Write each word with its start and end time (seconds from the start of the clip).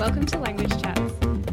welcome 0.00 0.24
to 0.24 0.38
Language 0.38 0.70
Chats. 0.80 1.12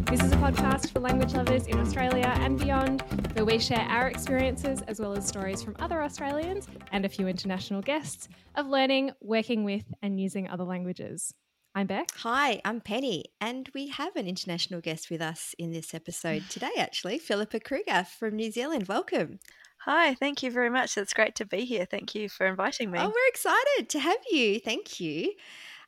This 0.09 0.23
is 0.23 0.31
a 0.31 0.38
podcast 0.38 0.94
for 0.94 1.01
language 1.01 1.33
lovers 1.33 1.67
in 1.67 1.78
Australia 1.79 2.31
and 2.38 2.58
beyond, 2.58 3.01
where 3.33 3.43
we 3.43 3.59
share 3.59 3.85
our 3.89 4.08
experiences 4.08 4.81
as 4.88 5.02
well 5.02 5.12
as 5.12 5.27
stories 5.27 5.62
from 5.62 5.75
other 5.79 6.02
Australians 6.02 6.65
and 6.94 7.04
a 7.04 7.10
few 7.10 7.28
international 7.28 7.81
guests 7.81 8.29
of 8.55 8.68
learning, 8.68 9.12
working 9.20 9.65
with, 9.65 9.83
and 10.02 10.18
using 10.18 10.47
other 10.47 10.63
languages. 10.63 11.33
I'm 11.75 11.88
Beck. 11.88 12.07
Hi, 12.20 12.61
I'm 12.64 12.79
Penny, 12.79 13.25
and 13.41 13.70
we 13.75 13.89
have 13.89 14.15
an 14.15 14.28
international 14.28 14.79
guest 14.79 15.11
with 15.11 15.21
us 15.21 15.54
in 15.59 15.73
this 15.73 15.93
episode 15.93 16.43
today, 16.50 16.71
actually, 16.77 17.18
Philippa 17.18 17.59
Kruger 17.59 18.05
from 18.05 18.38
New 18.38 18.50
Zealand. 18.50 18.88
Welcome. 18.88 19.39
Hi, 19.79 20.14
thank 20.14 20.41
you 20.41 20.52
very 20.52 20.70
much. 20.70 20.98
It's 20.98 21.14
great 21.14 21.36
to 21.36 21.45
be 21.45 21.66
here. 21.66 21.84
Thank 21.84 22.16
you 22.16 22.29
for 22.29 22.45
inviting 22.45 22.91
me. 22.91 23.00
Oh, 23.00 23.09
we're 23.09 23.27
excited 23.27 23.89
to 23.89 24.00
have 24.00 24.20
you. 24.32 24.61
Thank 24.61 25.02
you. 25.02 25.34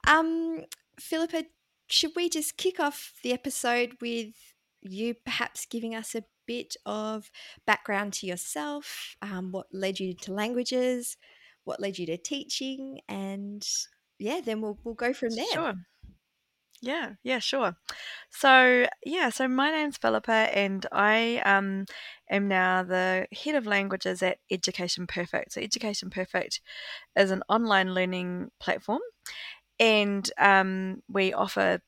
Um, 0.05 0.65
Philippa, 0.99 1.45
should 1.89 2.11
we 2.15 2.29
just 2.29 2.57
kick 2.57 2.79
off 2.79 3.13
the 3.23 3.33
episode 3.33 3.97
with 4.01 4.33
you 4.81 5.13
perhaps 5.13 5.65
giving 5.65 5.93
us 5.95 6.15
a 6.15 6.23
bit 6.47 6.75
of 6.85 7.29
background 7.65 8.13
to 8.13 8.25
yourself, 8.25 9.15
um, 9.21 9.51
what 9.51 9.67
led 9.71 9.99
you 9.99 10.13
to 10.13 10.33
languages, 10.33 11.17
what 11.63 11.79
led 11.79 11.99
you 11.99 12.05
to 12.07 12.17
teaching, 12.17 12.99
and 13.07 13.67
yeah, 14.17 14.41
then 14.43 14.61
we'll 14.61 14.77
we'll 14.83 14.95
go 14.95 15.13
from 15.13 15.29
there. 15.35 15.45
Sure. 15.53 15.73
Yeah, 16.81 17.13
yeah, 17.23 17.39
sure. 17.39 17.75
So, 18.29 18.85
yeah, 19.05 19.29
so 19.29 19.49
my 19.49 19.69
name's 19.69 19.97
Philippa, 19.97 20.31
and 20.31 20.85
I 20.93 21.41
um, 21.45 21.85
am 22.29 22.47
now 22.47 22.83
the 22.83 23.27
head 23.33 23.55
of 23.55 23.67
languages 23.67 24.23
at 24.23 24.37
Education 24.49 25.05
Perfect. 25.05 25.53
So, 25.53 25.61
Education 25.61 26.09
Perfect 26.09 26.61
is 27.17 27.31
an 27.31 27.43
online 27.49 27.93
learning 27.93 28.51
platform, 28.61 29.01
and 29.77 30.29
um, 30.37 31.01
we 31.09 31.33
offer 31.33 31.81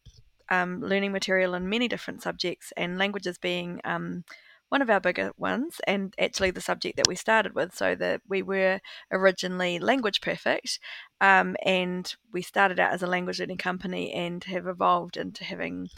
um, 0.51 0.81
learning 0.81 1.11
material 1.11 1.55
in 1.55 1.67
many 1.69 1.87
different 1.87 2.21
subjects, 2.21 2.71
and 2.77 2.99
languages 2.99 3.39
being 3.39 3.81
um, 3.83 4.23
one 4.69 4.81
of 4.81 4.89
our 4.89 4.99
bigger 4.99 5.31
ones, 5.37 5.81
and 5.87 6.13
actually 6.19 6.51
the 6.51 6.61
subject 6.61 6.97
that 6.97 7.07
we 7.07 7.15
started 7.15 7.55
with. 7.55 7.73
So 7.73 7.95
that 7.95 8.21
we 8.29 8.43
were 8.43 8.79
originally 9.11 9.79
language 9.79 10.21
perfect, 10.21 10.79
um, 11.19 11.55
and 11.65 12.13
we 12.31 12.43
started 12.43 12.79
out 12.79 12.93
as 12.93 13.01
a 13.01 13.07
language 13.07 13.39
learning 13.39 13.57
company 13.57 14.13
and 14.13 14.43
have 14.43 14.67
evolved 14.67 15.17
into 15.17 15.43
having 15.43 15.89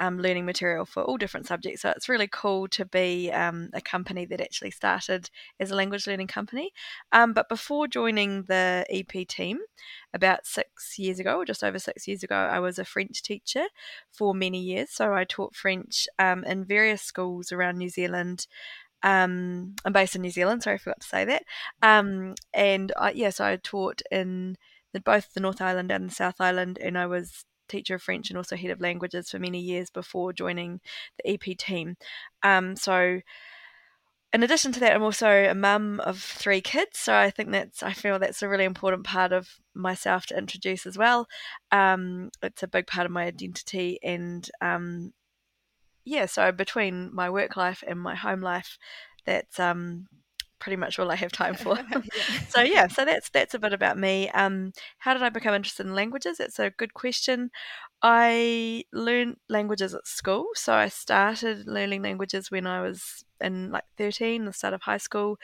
um, 0.00 0.18
learning 0.18 0.44
material 0.44 0.84
for 0.84 1.02
all 1.02 1.16
different 1.16 1.46
subjects. 1.46 1.82
So 1.82 1.90
it's 1.90 2.08
really 2.08 2.28
cool 2.28 2.68
to 2.68 2.84
be 2.84 3.30
um, 3.32 3.70
a 3.72 3.80
company 3.80 4.24
that 4.26 4.40
actually 4.40 4.70
started 4.70 5.30
as 5.60 5.70
a 5.70 5.74
language 5.74 6.06
learning 6.06 6.26
company. 6.26 6.72
Um, 7.12 7.32
but 7.32 7.48
before 7.48 7.88
joining 7.88 8.44
the 8.44 8.84
EP 8.90 9.26
team, 9.26 9.60
about 10.12 10.46
six 10.46 10.98
years 10.98 11.18
ago, 11.18 11.36
or 11.38 11.44
just 11.44 11.64
over 11.64 11.78
six 11.78 12.08
years 12.08 12.22
ago, 12.22 12.36
I 12.36 12.58
was 12.60 12.78
a 12.78 12.84
French 12.84 13.22
teacher 13.22 13.66
for 14.10 14.34
many 14.34 14.60
years. 14.60 14.90
So 14.90 15.14
I 15.14 15.24
taught 15.24 15.54
French 15.54 16.08
um, 16.18 16.44
in 16.44 16.64
various 16.64 17.02
schools 17.02 17.52
around 17.52 17.78
New 17.78 17.90
Zealand. 17.90 18.46
Um, 19.02 19.76
I'm 19.84 19.92
based 19.92 20.16
in 20.16 20.22
New 20.22 20.30
Zealand, 20.30 20.62
sorry, 20.62 20.74
I 20.74 20.78
forgot 20.78 21.00
to 21.00 21.06
say 21.06 21.24
that. 21.26 21.44
Um, 21.82 22.34
and 22.52 22.92
I, 22.96 23.12
yeah, 23.12 23.30
so 23.30 23.44
I 23.44 23.56
taught 23.56 24.02
in 24.10 24.56
both 25.04 25.34
the 25.34 25.40
North 25.40 25.60
Island 25.60 25.90
and 25.90 26.08
the 26.08 26.14
South 26.14 26.40
Island, 26.40 26.78
and 26.78 26.96
I 26.96 27.06
was 27.06 27.44
teacher 27.68 27.94
of 27.94 28.02
French 28.02 28.30
and 28.30 28.36
also 28.36 28.56
head 28.56 28.70
of 28.70 28.80
languages 28.80 29.30
for 29.30 29.38
many 29.38 29.60
years 29.60 29.90
before 29.90 30.32
joining 30.32 30.80
the 31.18 31.30
EP 31.32 31.56
team. 31.56 31.96
Um, 32.42 32.76
so, 32.76 33.20
in 34.32 34.42
addition 34.42 34.72
to 34.72 34.80
that, 34.80 34.94
I'm 34.94 35.02
also 35.02 35.28
a 35.28 35.54
mum 35.54 36.00
of 36.00 36.20
three 36.20 36.60
kids. 36.60 36.98
So 36.98 37.14
I 37.14 37.30
think 37.30 37.52
that's 37.52 37.82
I 37.82 37.92
feel 37.92 38.18
that's 38.18 38.42
a 38.42 38.48
really 38.48 38.64
important 38.64 39.04
part 39.04 39.32
of 39.32 39.48
myself 39.74 40.26
to 40.26 40.38
introduce 40.38 40.84
as 40.86 40.98
well. 40.98 41.26
Um, 41.72 42.30
it's 42.42 42.62
a 42.62 42.68
big 42.68 42.86
part 42.86 43.06
of 43.06 43.12
my 43.12 43.24
identity, 43.24 43.98
and 44.02 44.48
um, 44.60 45.12
yeah, 46.04 46.26
so 46.26 46.52
between 46.52 47.14
my 47.14 47.30
work 47.30 47.56
life 47.56 47.82
and 47.86 48.00
my 48.00 48.14
home 48.14 48.40
life, 48.40 48.78
that's 49.24 49.58
um, 49.58 50.06
pretty 50.58 50.76
much 50.76 50.98
all 50.98 51.10
I 51.10 51.16
have 51.16 51.32
time 51.32 51.54
for. 51.54 51.78
so 52.48 52.62
yeah, 52.62 52.86
so 52.88 53.04
that's 53.04 53.30
that's 53.30 53.54
a 53.54 53.58
bit 53.58 53.72
about 53.72 53.98
me. 53.98 54.30
Um, 54.30 54.72
how 54.98 55.12
did 55.14 55.22
I 55.22 55.28
become 55.28 55.54
interested 55.54 55.86
in 55.86 55.94
languages? 55.94 56.40
It's 56.40 56.58
a 56.58 56.70
good 56.70 56.94
question. 56.94 57.50
I 58.02 58.84
learned 58.92 59.36
languages 59.48 59.94
at 59.94 60.06
school, 60.06 60.48
so 60.54 60.74
I 60.74 60.88
started 60.88 61.66
learning 61.66 62.02
languages 62.02 62.50
when 62.50 62.66
I 62.66 62.82
was 62.82 63.24
in 63.40 63.70
like 63.70 63.84
thirteen, 63.96 64.44
the 64.44 64.52
start 64.52 64.74
of 64.74 64.82
high 64.82 64.98
school. 64.98 65.38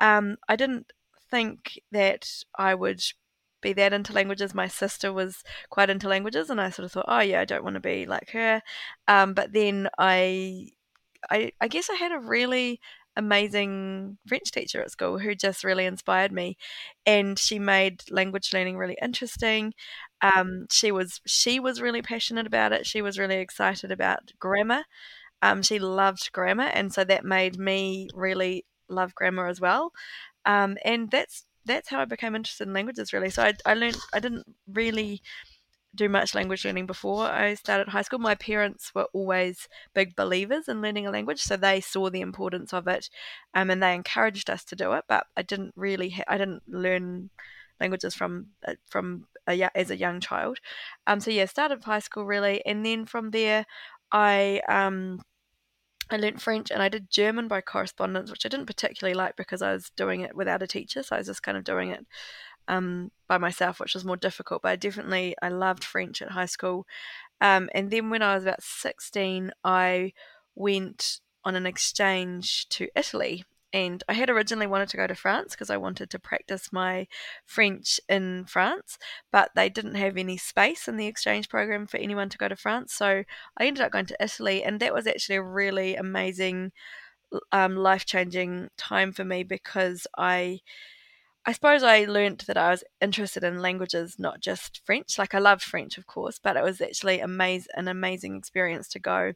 Um, 0.00 0.36
I 0.48 0.56
didn't 0.56 0.92
think 1.30 1.80
that 1.92 2.28
I 2.58 2.74
would 2.74 3.02
be 3.62 3.72
that 3.74 3.92
into 3.92 4.12
languages. 4.12 4.54
My 4.54 4.68
sister 4.68 5.12
was 5.12 5.42
quite 5.70 5.90
into 5.90 6.08
languages, 6.08 6.50
and 6.50 6.60
I 6.60 6.70
sort 6.70 6.84
of 6.86 6.92
thought, 6.92 7.06
oh 7.08 7.20
yeah, 7.20 7.40
I 7.40 7.44
don't 7.46 7.64
want 7.64 7.74
to 7.74 7.80
be 7.80 8.06
like 8.06 8.30
her. 8.30 8.62
Um, 9.08 9.34
but 9.34 9.52
then 9.52 9.88
I, 9.98 10.68
I, 11.30 11.52
I 11.60 11.68
guess 11.68 11.88
I 11.88 11.94
had 11.94 12.12
a 12.12 12.18
really 12.18 12.80
amazing 13.16 14.18
French 14.26 14.50
teacher 14.52 14.80
at 14.82 14.90
school 14.90 15.18
who 15.18 15.34
just 15.34 15.64
really 15.64 15.86
inspired 15.86 16.32
me, 16.32 16.56
and 17.06 17.38
she 17.38 17.58
made 17.58 18.02
language 18.10 18.52
learning 18.54 18.76
really 18.76 18.96
interesting. 19.02 19.74
Um, 20.22 20.66
she 20.70 20.92
was 20.92 21.20
she 21.26 21.60
was 21.60 21.80
really 21.80 22.02
passionate 22.02 22.46
about 22.46 22.72
it. 22.72 22.86
She 22.86 23.02
was 23.02 23.18
really 23.18 23.36
excited 23.36 23.92
about 23.92 24.32
grammar. 24.38 24.84
Um, 25.42 25.62
she 25.62 25.78
loved 25.78 26.32
grammar, 26.32 26.64
and 26.74 26.92
so 26.92 27.04
that 27.04 27.24
made 27.24 27.58
me 27.58 28.08
really 28.14 28.64
love 28.88 29.14
grammar 29.14 29.48
as 29.48 29.60
well. 29.60 29.92
Um, 30.46 30.76
and 30.84 31.10
that's 31.10 31.44
that's 31.64 31.88
how 31.90 32.00
I 32.00 32.04
became 32.06 32.34
interested 32.34 32.66
in 32.68 32.74
languages 32.74 33.12
really. 33.12 33.30
So 33.30 33.44
I, 33.44 33.54
I 33.66 33.74
learned 33.74 33.98
I 34.14 34.20
didn't 34.20 34.46
really 34.68 35.22
do 35.94 36.08
much 36.08 36.34
language 36.34 36.64
learning 36.64 36.86
before 36.86 37.26
I 37.26 37.54
started 37.54 37.88
high 37.88 38.02
school. 38.02 38.18
My 38.18 38.34
parents 38.34 38.94
were 38.94 39.08
always 39.12 39.68
big 39.94 40.16
believers 40.16 40.68
in 40.68 40.80
learning 40.80 41.06
a 41.06 41.10
language, 41.10 41.42
so 41.42 41.56
they 41.56 41.80
saw 41.80 42.08
the 42.10 42.20
importance 42.20 42.72
of 42.72 42.88
it, 42.88 43.10
um, 43.54 43.70
and 43.70 43.82
they 43.82 43.94
encouraged 43.94 44.48
us 44.48 44.64
to 44.64 44.76
do 44.76 44.92
it. 44.92 45.04
But 45.08 45.26
I 45.36 45.42
didn't 45.42 45.74
really, 45.76 46.10
ha- 46.10 46.24
I 46.28 46.38
didn't 46.38 46.62
learn 46.66 47.30
languages 47.80 48.14
from 48.14 48.48
uh, 48.66 48.74
from 48.88 49.26
a, 49.46 49.68
as 49.76 49.90
a 49.90 49.96
young 49.96 50.20
child. 50.20 50.58
Um, 51.06 51.20
so 51.20 51.30
yeah, 51.30 51.46
started 51.46 51.84
high 51.84 51.98
school 51.98 52.24
really, 52.24 52.64
and 52.64 52.84
then 52.86 53.04
from 53.04 53.30
there, 53.30 53.66
I 54.10 54.62
um, 54.68 55.20
I 56.10 56.16
learnt 56.16 56.40
French 56.42 56.70
and 56.70 56.82
I 56.82 56.88
did 56.88 57.10
German 57.10 57.48
by 57.48 57.60
correspondence, 57.60 58.30
which 58.30 58.44
I 58.44 58.48
didn't 58.48 58.66
particularly 58.66 59.14
like 59.14 59.36
because 59.36 59.62
I 59.62 59.72
was 59.72 59.90
doing 59.96 60.20
it 60.20 60.36
without 60.36 60.62
a 60.62 60.66
teacher, 60.66 61.02
so 61.02 61.16
I 61.16 61.18
was 61.20 61.26
just 61.26 61.42
kind 61.42 61.56
of 61.56 61.64
doing 61.64 61.90
it 61.90 62.06
um, 62.68 63.10
by 63.28 63.38
myself, 63.38 63.80
which 63.80 63.94
was 63.94 64.04
more 64.04 64.16
difficult. 64.16 64.62
But 64.62 64.72
I 64.72 64.76
definitely 64.76 65.34
I 65.42 65.48
loved 65.48 65.84
French 65.84 66.22
at 66.22 66.32
high 66.32 66.46
school, 66.46 66.86
um, 67.40 67.68
and 67.74 67.90
then 67.90 68.10
when 68.10 68.22
I 68.22 68.34
was 68.34 68.44
about 68.44 68.62
sixteen, 68.62 69.52
I 69.64 70.12
went 70.54 71.20
on 71.44 71.54
an 71.56 71.66
exchange 71.66 72.68
to 72.70 72.88
Italy. 72.94 73.44
And 73.74 74.04
I 74.06 74.12
had 74.12 74.28
originally 74.28 74.66
wanted 74.66 74.90
to 74.90 74.98
go 74.98 75.06
to 75.06 75.14
France 75.14 75.52
because 75.52 75.70
I 75.70 75.78
wanted 75.78 76.10
to 76.10 76.18
practice 76.18 76.74
my 76.74 77.06
French 77.46 77.98
in 78.06 78.44
France, 78.44 78.98
but 79.30 79.50
they 79.54 79.70
didn't 79.70 79.94
have 79.94 80.18
any 80.18 80.36
space 80.36 80.88
in 80.88 80.98
the 80.98 81.06
exchange 81.06 81.48
program 81.48 81.86
for 81.86 81.96
anyone 81.96 82.28
to 82.28 82.36
go 82.36 82.48
to 82.48 82.54
France. 82.54 82.92
So 82.92 83.24
I 83.56 83.64
ended 83.66 83.82
up 83.82 83.90
going 83.90 84.04
to 84.04 84.22
Italy, 84.22 84.62
and 84.62 84.78
that 84.80 84.92
was 84.92 85.06
actually 85.06 85.36
a 85.36 85.42
really 85.42 85.96
amazing, 85.96 86.72
um, 87.50 87.74
life 87.74 88.04
changing 88.04 88.68
time 88.76 89.10
for 89.10 89.24
me 89.24 89.42
because 89.42 90.06
I 90.18 90.60
I 91.44 91.52
suppose 91.52 91.82
I 91.82 92.04
learnt 92.04 92.46
that 92.46 92.56
I 92.56 92.70
was 92.70 92.84
interested 93.00 93.42
in 93.42 93.60
languages, 93.60 94.16
not 94.18 94.40
just 94.40 94.80
French. 94.84 95.18
Like 95.18 95.34
I 95.34 95.40
loved 95.40 95.62
French, 95.62 95.98
of 95.98 96.06
course, 96.06 96.38
but 96.42 96.56
it 96.56 96.62
was 96.62 96.80
actually 96.80 97.18
amaz- 97.18 97.66
an 97.74 97.88
amazing 97.88 98.36
experience 98.36 98.88
to 98.90 99.00
go 99.00 99.32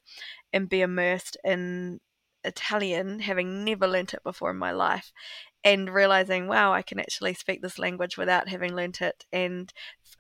and 0.53 0.69
be 0.69 0.83
immersed 0.83 1.37
in 1.43 2.01
Italian, 2.45 3.19
having 3.19 3.65
never 3.65 3.89
learnt 3.89 4.15
it 4.15 4.23
before 4.23 4.53
in 4.53 4.57
my 4.57 4.71
life, 4.71 5.13
and 5.65 5.93
realizing, 5.93 6.47
wow, 6.47 6.73
I 6.73 6.83
can 6.83 7.01
actually 7.01 7.35
speak 7.35 7.61
this 7.61 7.79
language 7.79 8.17
without 8.17 8.49
having 8.49 8.77
learnt 8.77 9.01
it 9.03 9.25
and 9.33 9.73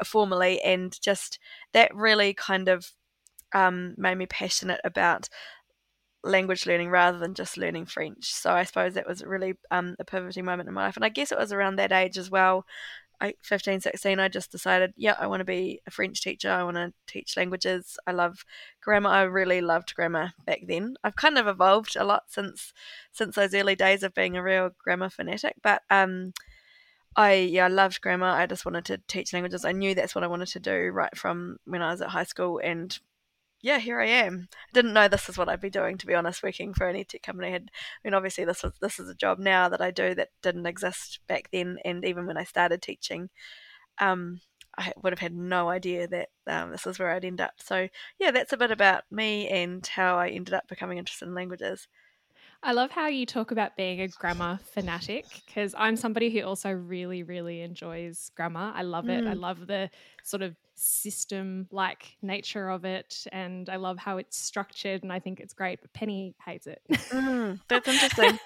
formally, 0.05 0.61
and 0.63 1.01
just 1.01 1.39
that 1.73 1.95
really 1.95 2.35
kind 2.35 2.69
of 2.69 2.91
um, 3.55 3.95
made 3.97 4.17
me 4.19 4.27
passionate 4.27 4.81
about 4.83 5.29
language 6.23 6.67
learning 6.67 6.91
rather 6.91 7.19
than 7.19 7.35
just 7.35 7.57
learning 7.57 7.87
French. 7.87 8.33
So 8.33 8.53
I 8.53 8.65
suppose 8.65 8.95
that 8.95 9.07
was 9.07 9.25
really 9.25 9.55
um, 9.71 9.97
a 9.99 10.05
pivoting 10.05 10.45
moment 10.45 10.69
in 10.69 10.75
my 10.75 10.87
life. 10.87 10.97
And 10.97 11.05
I 11.05 11.09
guess 11.09 11.33
it 11.33 11.39
was 11.39 11.53
around 11.53 11.77
that 11.77 11.93
age 11.93 12.19
as 12.19 12.31
well. 12.31 12.67
I, 13.21 13.35
15, 13.43 13.81
16, 13.81 14.21
I 14.21 14.29
just 14.29 14.53
decided, 14.53 14.93
yeah, 14.97 15.17
I 15.19 15.27
want 15.27 15.41
to 15.41 15.45
be 15.45 15.81
a 15.87 15.91
French 15.91 16.21
teacher. 16.21 16.51
I 16.51 16.65
want 16.65 16.77
to 16.77 16.93
teach 17.07 17.37
languages. 17.37 17.97
I 18.07 18.13
love 18.13 18.45
grammar. 18.83 19.09
I 19.09 19.23
really 19.23 19.61
loved 19.61 19.95
grammar 19.95 20.33
back 20.45 20.61
then. 20.67 20.97
I've 21.03 21.17
kind 21.17 21.39
of 21.39 21.47
evolved 21.47 21.97
a 21.97 22.05
lot 22.05 22.25
since 22.29 22.75
since 23.13 23.35
those 23.35 23.55
early 23.55 23.75
days 23.75 24.03
of 24.03 24.13
being 24.13 24.37
a 24.37 24.43
real 24.43 24.71
grammar 24.83 25.09
fanatic. 25.09 25.55
But 25.63 25.83
um, 25.89 26.35
I 27.17 27.35
yeah, 27.35 27.65
I 27.65 27.69
loved 27.69 28.03
grammar. 28.03 28.27
I 28.27 28.47
just 28.47 28.67
wanted 28.67 28.85
to 28.87 29.01
teach 29.09 29.33
languages. 29.33 29.65
I 29.65 29.73
knew 29.73 29.95
that's 29.95 30.15
what 30.15 30.25
I 30.25 30.29
wanted 30.29 30.49
to 30.49 30.61
do 30.61 30.91
right 30.93 31.17
from 31.17 31.57
when 31.65 31.81
I 31.83 31.91
was 31.93 32.03
at 32.03 32.11
high 32.11 32.25
school, 32.25 32.61
and 32.63 32.99
yeah, 33.63 33.79
here 33.79 34.01
I 34.01 34.07
am. 34.07 34.49
I 34.53 34.73
didn't 34.73 34.93
know 34.93 35.09
this 35.09 35.29
is 35.29 35.39
what 35.39 35.49
I'd 35.49 35.61
be 35.61 35.71
doing, 35.71 35.99
to 35.99 36.07
be 36.07 36.15
honest, 36.15 36.43
working 36.43 36.75
for 36.75 36.89
any 36.89 37.05
tech 37.05 37.23
company. 37.23 37.49
I, 37.49 37.53
had, 37.53 37.71
I 37.73 38.09
mean, 38.09 38.15
obviously, 38.15 38.45
this 38.45 38.63
was 38.63 38.73
this 38.81 38.99
is 38.99 39.09
a 39.09 39.15
job 39.15 39.39
now 39.39 39.69
that 39.69 39.81
I 39.81 39.91
do 39.91 40.15
that 40.15 40.29
didn't 40.43 40.67
exist 40.67 41.21
back 41.27 41.49
then, 41.53 41.79
and 41.85 42.05
even 42.05 42.27
when 42.27 42.37
I 42.37 42.45
started 42.45 42.83
teaching, 42.83 43.31
um, 43.99 44.41
I 44.79 44.93
would 45.03 45.13
have 45.13 45.21
had 45.21 45.35
no 45.35 45.69
idea 45.71 46.07
that 46.09 46.29
um, 46.47 46.71
this 46.71 46.87
is 46.87 46.99
where 46.99 47.11
I'd 47.11 47.25
end 47.25 47.41
up. 47.41 47.55
So 47.59 47.89
yeah, 48.19 48.31
that's 48.31 48.53
a 48.53 48.59
bit 48.59 48.71
about 48.71 49.05
me 49.11 49.49
and 49.49 49.87
how 49.87 50.19
I 50.19 50.29
ended 50.29 50.55
up 50.55 50.69
becoming 50.69 50.99
interested 50.99 51.27
in 51.29 51.35
languages. 51.35 51.89
I 52.67 52.73
love 52.73 52.91
how 52.91 53.07
you 53.07 53.27
talk 53.27 53.53
about 53.53 53.77
being 53.77 54.01
a 54.01 54.09
grammar 54.09 54.59
fanatic 54.73 55.25
because 55.47 55.73
I'm 55.79 55.95
somebody 55.95 56.31
who 56.31 56.43
also 56.43 56.73
really, 56.73 57.23
really 57.23 57.61
enjoys 57.61 58.33
grammar. 58.35 58.73
I 58.75 58.83
love 58.83 59.09
it. 59.09 59.23
Mm. 59.23 59.31
I 59.31 59.35
love 59.35 59.69
the 59.69 59.89
sort 60.25 60.43
of 60.43 60.57
system 60.75 61.69
like 61.71 62.17
nature 62.23 62.69
of 62.69 62.85
it 62.85 63.25
and 63.31 63.69
I 63.69 63.77
love 63.77 63.99
how 63.99 64.17
it's 64.19 64.37
structured 64.37 65.05
and 65.05 65.13
I 65.13 65.21
think 65.21 65.39
it's 65.39 65.55
great, 65.55 65.81
but 65.81 65.93
Penny 65.93 66.35
hates 66.45 66.67
it. 66.67 66.83
Mm, 66.91 67.61
that's 67.69 67.87
interesting. 67.87 68.37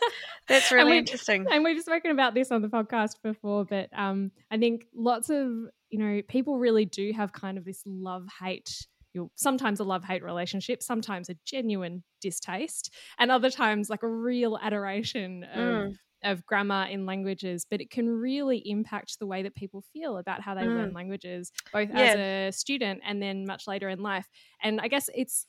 that's 0.49 0.71
really 0.71 0.99
and 0.99 1.09
interesting. 1.09 1.47
And 1.51 1.65
we've 1.65 1.81
spoken 1.81 2.11
about 2.11 2.35
this 2.35 2.53
on 2.53 2.61
the 2.61 2.69
podcast 2.69 3.23
before, 3.23 3.65
but 3.65 3.89
um, 3.97 4.33
I 4.51 4.59
think 4.59 4.85
lots 4.95 5.31
of, 5.31 5.49
you 5.89 5.99
know, 5.99 6.21
people 6.29 6.59
really 6.59 6.85
do 6.85 7.11
have 7.17 7.33
kind 7.33 7.57
of 7.57 7.65
this 7.65 7.83
love 7.87 8.27
hate 8.39 8.87
you'll 9.13 9.31
sometimes 9.35 9.81
a 9.81 9.85
love 9.85 10.05
hate 10.05 10.23
relationship, 10.23 10.83
sometimes 10.83 11.29
a 11.29 11.37
genuine 11.45 12.03
distaste, 12.21 12.93
and 13.19 13.31
other 13.31 13.51
times 13.51 13.91
like 13.91 14.03
a 14.03 14.09
real 14.09 14.59
adoration 14.61 15.45
of, 15.45 15.59
mm. 15.59 15.93
of 16.23 16.45
grammar 16.47 16.87
in 16.91 17.07
languages. 17.07 17.67
But 17.71 17.81
it 17.81 17.91
can 17.91 18.09
really 18.09 18.63
impact 18.65 19.19
the 19.19 19.27
way 19.27 19.43
that 19.43 19.55
people 19.55 19.85
feel 19.93 20.17
about 20.17 20.43
how 20.43 20.55
they 20.55 20.63
mm. 20.63 20.77
learn 20.77 20.93
languages, 20.93 21.51
both 21.73 21.89
yeah. 21.91 22.01
as 22.01 22.17
a 22.17 22.59
student 22.59 23.01
and 23.07 23.23
then 23.23 23.47
much 23.47 23.67
later 23.67 23.89
in 23.89 24.01
life. 24.01 24.29
And 24.63 24.81
I 24.81 24.89
guess 24.89 25.09
it's 25.15 25.47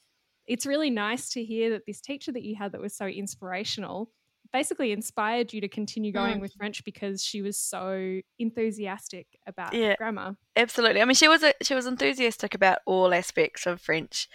it's 0.48 0.66
really 0.66 0.90
nice 0.90 1.30
to 1.30 1.44
hear 1.44 1.70
that 1.72 1.84
this 1.86 2.02
teacher 2.02 2.32
that 2.32 2.44
you 2.44 2.56
had 2.56 2.72
that 2.72 2.82
was 2.82 2.96
so 2.96 3.06
inspirational 3.06 4.10
basically 4.52 4.92
inspired 4.92 5.54
you 5.54 5.62
to 5.62 5.68
continue 5.68 6.12
going 6.12 6.38
mm. 6.38 6.42
with 6.42 6.54
French 6.54 6.84
because 6.84 7.24
she 7.24 7.42
was 7.42 7.58
so 7.58 8.20
enthusiastic 8.40 9.28
about 9.48 9.74
yeah, 9.74 9.96
grammar. 9.96 10.36
Absolutely. 10.56 11.02
I 11.02 11.06
mean, 11.06 11.16
she 11.16 11.28
was 11.28 11.44
a, 11.44 11.54
she 11.62 11.74
was 11.74 11.86
enthusiastic 11.86 12.54
about 12.54 12.80
all 12.86 13.14
aspects 13.14 13.66
of 13.66 13.82
French. 13.82 14.28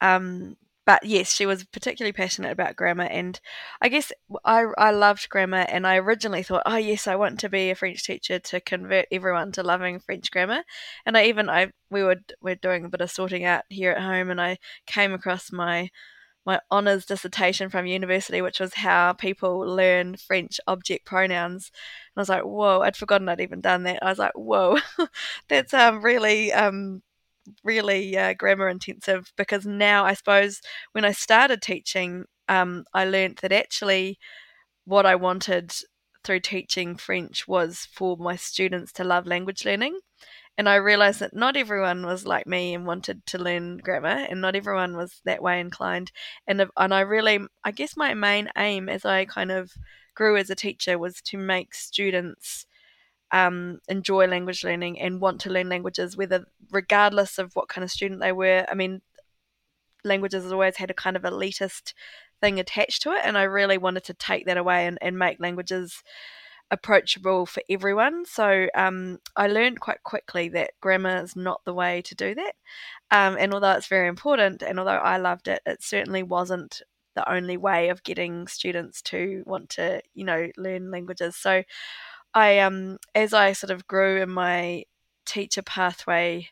Um, 0.00 0.56
but 0.84 1.04
yes, 1.04 1.32
she 1.32 1.46
was 1.46 1.64
particularly 1.64 2.12
passionate 2.12 2.50
about 2.50 2.74
grammar, 2.74 3.04
and 3.04 3.38
I 3.80 3.88
guess 3.88 4.10
I 4.44 4.64
I 4.76 4.90
loved 4.90 5.28
grammar, 5.28 5.64
and 5.68 5.86
I 5.86 5.96
originally 5.96 6.42
thought, 6.42 6.64
oh 6.66 6.76
yes, 6.76 7.06
I 7.06 7.14
want 7.14 7.38
to 7.40 7.48
be 7.48 7.70
a 7.70 7.76
French 7.76 8.02
teacher 8.04 8.40
to 8.40 8.60
convert 8.60 9.06
everyone 9.12 9.52
to 9.52 9.62
loving 9.62 10.00
French 10.00 10.30
grammar, 10.32 10.64
and 11.06 11.16
I 11.16 11.26
even 11.26 11.48
I 11.48 11.72
we 11.90 12.02
were 12.02 12.16
we're 12.40 12.56
doing 12.56 12.84
a 12.84 12.88
bit 12.88 13.00
of 13.00 13.12
sorting 13.12 13.44
out 13.44 13.62
here 13.68 13.92
at 13.92 14.02
home, 14.02 14.28
and 14.30 14.40
I 14.40 14.58
came 14.86 15.12
across 15.12 15.52
my 15.52 15.90
my 16.44 16.60
honours 16.70 17.06
dissertation 17.06 17.68
from 17.68 17.86
university, 17.86 18.42
which 18.42 18.60
was 18.60 18.74
how 18.74 19.12
people 19.12 19.60
learn 19.60 20.16
French 20.16 20.60
object 20.66 21.04
pronouns. 21.04 21.70
And 22.14 22.20
I 22.20 22.22
was 22.22 22.28
like, 22.28 22.42
whoa, 22.42 22.80
I'd 22.80 22.96
forgotten 22.96 23.28
I'd 23.28 23.40
even 23.40 23.60
done 23.60 23.84
that. 23.84 24.02
I 24.02 24.08
was 24.08 24.18
like, 24.18 24.32
whoa, 24.34 24.78
that's 25.48 25.72
um, 25.72 26.02
really, 26.02 26.52
um, 26.52 27.02
really 27.64 28.16
uh, 28.16 28.34
grammar 28.34 28.68
intensive 28.68 29.32
because 29.36 29.66
now 29.66 30.04
I 30.04 30.14
suppose 30.14 30.60
when 30.92 31.04
I 31.04 31.12
started 31.12 31.62
teaching, 31.62 32.24
um, 32.48 32.84
I 32.92 33.04
learned 33.04 33.38
that 33.42 33.52
actually 33.52 34.18
what 34.84 35.06
I 35.06 35.14
wanted 35.14 35.72
through 36.24 36.40
teaching 36.40 36.96
French 36.96 37.46
was 37.48 37.88
for 37.92 38.16
my 38.16 38.36
students 38.36 38.92
to 38.92 39.04
love 39.04 39.26
language 39.26 39.64
learning 39.64 39.98
and 40.62 40.68
I 40.68 40.76
realized 40.76 41.18
that 41.18 41.34
not 41.34 41.56
everyone 41.56 42.06
was 42.06 42.24
like 42.24 42.46
me 42.46 42.72
and 42.72 42.86
wanted 42.86 43.26
to 43.26 43.38
learn 43.38 43.78
grammar, 43.78 44.28
and 44.30 44.40
not 44.40 44.54
everyone 44.54 44.96
was 44.96 45.20
that 45.24 45.42
way 45.42 45.58
inclined. 45.58 46.12
And 46.46 46.64
and 46.76 46.94
I 46.94 47.00
really, 47.00 47.40
I 47.64 47.72
guess, 47.72 47.96
my 47.96 48.14
main 48.14 48.48
aim 48.56 48.88
as 48.88 49.04
I 49.04 49.24
kind 49.24 49.50
of 49.50 49.72
grew 50.14 50.36
as 50.36 50.50
a 50.50 50.54
teacher 50.54 51.00
was 51.00 51.20
to 51.22 51.36
make 51.36 51.74
students 51.74 52.64
um, 53.32 53.80
enjoy 53.88 54.28
language 54.28 54.62
learning 54.62 55.00
and 55.00 55.20
want 55.20 55.40
to 55.40 55.50
learn 55.50 55.68
languages, 55.68 56.16
whether 56.16 56.44
regardless 56.70 57.38
of 57.38 57.50
what 57.54 57.66
kind 57.68 57.82
of 57.82 57.90
student 57.90 58.20
they 58.20 58.30
were. 58.30 58.64
I 58.70 58.76
mean, 58.76 59.02
languages 60.04 60.44
has 60.44 60.52
always 60.52 60.76
had 60.76 60.92
a 60.92 60.94
kind 60.94 61.16
of 61.16 61.24
elitist 61.24 61.92
thing 62.40 62.60
attached 62.60 63.02
to 63.02 63.10
it, 63.10 63.22
and 63.24 63.36
I 63.36 63.42
really 63.42 63.78
wanted 63.78 64.04
to 64.04 64.14
take 64.14 64.46
that 64.46 64.58
away 64.58 64.86
and, 64.86 64.96
and 65.02 65.18
make 65.18 65.40
languages 65.40 66.04
approachable 66.72 67.44
for 67.44 67.62
everyone. 67.68 68.24
So 68.24 68.66
um, 68.74 69.18
I 69.36 69.46
learned 69.46 69.78
quite 69.78 70.02
quickly 70.02 70.48
that 70.48 70.72
grammar 70.80 71.22
is 71.22 71.36
not 71.36 71.60
the 71.64 71.74
way 71.74 72.02
to 72.02 72.14
do 72.14 72.34
that. 72.34 72.54
Um, 73.10 73.36
and 73.38 73.52
although 73.52 73.72
it's 73.72 73.86
very 73.86 74.08
important, 74.08 74.62
and 74.62 74.78
although 74.78 74.92
I 74.92 75.18
loved 75.18 75.46
it, 75.46 75.60
it 75.66 75.82
certainly 75.82 76.22
wasn't 76.22 76.80
the 77.14 77.30
only 77.30 77.58
way 77.58 77.90
of 77.90 78.02
getting 78.02 78.48
students 78.48 79.02
to 79.02 79.42
want 79.46 79.68
to, 79.68 80.00
you 80.14 80.24
know, 80.24 80.48
learn 80.56 80.90
languages. 80.90 81.36
So 81.36 81.62
I, 82.32 82.60
um, 82.60 82.96
as 83.14 83.34
I 83.34 83.52
sort 83.52 83.70
of 83.70 83.86
grew 83.86 84.22
in 84.22 84.30
my 84.30 84.84
teacher 85.26 85.62
pathway, 85.62 86.48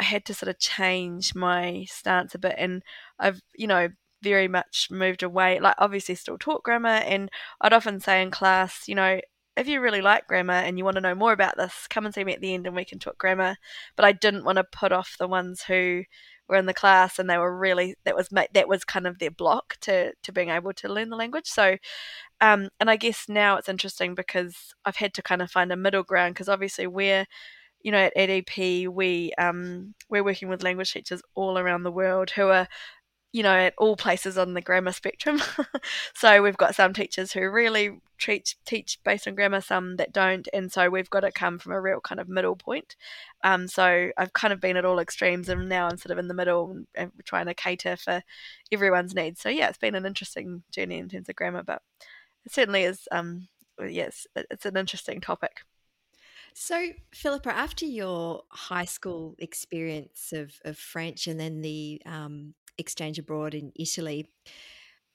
I 0.00 0.04
had 0.04 0.24
to 0.26 0.34
sort 0.34 0.48
of 0.48 0.58
change 0.58 1.34
my 1.34 1.84
stance 1.90 2.34
a 2.34 2.38
bit, 2.38 2.54
and 2.56 2.82
I've, 3.18 3.42
you 3.54 3.66
know, 3.66 3.88
very 4.22 4.48
much 4.48 4.88
moved 4.90 5.22
away. 5.22 5.60
Like, 5.60 5.74
obviously, 5.78 6.14
still 6.14 6.38
taught 6.38 6.62
grammar, 6.62 6.88
and 6.88 7.30
I'd 7.60 7.74
often 7.74 8.00
say 8.00 8.22
in 8.22 8.30
class, 8.30 8.84
you 8.86 8.94
know, 8.94 9.20
if 9.58 9.68
you 9.68 9.80
really 9.80 10.00
like 10.00 10.26
grammar 10.26 10.54
and 10.54 10.78
you 10.78 10.84
want 10.84 10.94
to 10.94 11.00
know 11.00 11.14
more 11.14 11.32
about 11.32 11.56
this, 11.56 11.86
come 11.88 12.06
and 12.06 12.14
see 12.14 12.24
me 12.24 12.32
at 12.32 12.40
the 12.40 12.54
end 12.54 12.66
and 12.66 12.76
we 12.76 12.84
can 12.84 12.98
talk 12.98 13.18
grammar. 13.18 13.56
But 13.96 14.04
I 14.04 14.12
didn't 14.12 14.44
want 14.44 14.56
to 14.56 14.64
put 14.64 14.92
off 14.92 15.16
the 15.18 15.28
ones 15.28 15.62
who 15.62 16.04
were 16.48 16.56
in 16.56 16.66
the 16.66 16.74
class 16.74 17.18
and 17.18 17.28
they 17.28 17.36
were 17.36 17.56
really 17.56 17.94
that 18.04 18.16
was 18.16 18.28
that 18.30 18.68
was 18.68 18.84
kind 18.84 19.06
of 19.06 19.18
their 19.18 19.30
block 19.30 19.76
to 19.82 20.12
to 20.22 20.32
being 20.32 20.48
able 20.48 20.72
to 20.74 20.88
learn 20.88 21.10
the 21.10 21.16
language. 21.16 21.46
So, 21.46 21.76
um, 22.40 22.68
and 22.80 22.90
I 22.90 22.96
guess 22.96 23.26
now 23.28 23.56
it's 23.56 23.68
interesting 23.68 24.14
because 24.14 24.74
I've 24.84 24.96
had 24.96 25.14
to 25.14 25.22
kind 25.22 25.42
of 25.42 25.50
find 25.50 25.72
a 25.72 25.76
middle 25.76 26.04
ground 26.04 26.34
because 26.34 26.48
obviously 26.48 26.86
we're 26.86 27.26
you 27.82 27.92
know, 27.92 27.98
at 27.98 28.16
EDP, 28.16 28.88
we 28.88 29.32
um, 29.38 29.94
we're 30.08 30.24
working 30.24 30.48
with 30.48 30.62
language 30.62 30.92
teachers 30.92 31.22
all 31.34 31.58
around 31.58 31.84
the 31.84 31.92
world 31.92 32.30
who 32.30 32.48
are 32.48 32.66
you 33.32 33.42
know, 33.42 33.54
at 33.54 33.74
all 33.76 33.96
places 33.96 34.38
on 34.38 34.54
the 34.54 34.60
grammar 34.60 34.92
spectrum. 34.92 35.40
so 36.14 36.42
we've 36.42 36.56
got 36.56 36.74
some 36.74 36.94
teachers 36.94 37.32
who 37.32 37.48
really 37.50 38.00
teach 38.18 38.56
teach 38.64 38.98
based 39.04 39.28
on 39.28 39.34
grammar, 39.34 39.60
some 39.60 39.96
that 39.96 40.12
don't, 40.12 40.48
and 40.52 40.72
so 40.72 40.88
we've 40.88 41.10
got 41.10 41.20
to 41.20 41.30
come 41.30 41.58
from 41.58 41.72
a 41.72 41.80
real 41.80 42.00
kind 42.00 42.20
of 42.20 42.28
middle 42.28 42.56
point. 42.56 42.96
Um, 43.44 43.68
so 43.68 44.10
I've 44.16 44.32
kind 44.32 44.52
of 44.52 44.60
been 44.60 44.76
at 44.76 44.84
all 44.84 44.98
extremes, 44.98 45.48
and 45.48 45.68
now 45.68 45.88
I'm 45.88 45.98
sort 45.98 46.12
of 46.12 46.18
in 46.18 46.28
the 46.28 46.34
middle 46.34 46.84
and, 46.94 47.12
trying 47.24 47.46
to 47.46 47.54
cater 47.54 47.96
for 47.96 48.22
everyone's 48.72 49.14
needs. 49.14 49.40
So 49.40 49.50
yeah, 49.50 49.68
it's 49.68 49.78
been 49.78 49.94
an 49.94 50.06
interesting 50.06 50.62
journey 50.72 50.98
in 50.98 51.08
terms 51.08 51.28
of 51.28 51.36
grammar, 51.36 51.62
but 51.62 51.82
it 52.46 52.52
certainly 52.52 52.84
is. 52.84 53.06
Um, 53.12 53.48
yes, 53.78 54.26
it's 54.34 54.66
an 54.66 54.76
interesting 54.76 55.20
topic. 55.20 55.60
So, 56.54 56.88
Philippa, 57.12 57.50
after 57.50 57.84
your 57.84 58.42
high 58.48 58.86
school 58.86 59.36
experience 59.38 60.32
of, 60.32 60.54
of 60.64 60.76
French 60.76 61.28
and 61.28 61.38
then 61.38 61.60
the 61.60 62.02
um, 62.04 62.54
exchange 62.78 63.18
abroad 63.18 63.54
in 63.54 63.72
Italy. 63.76 64.30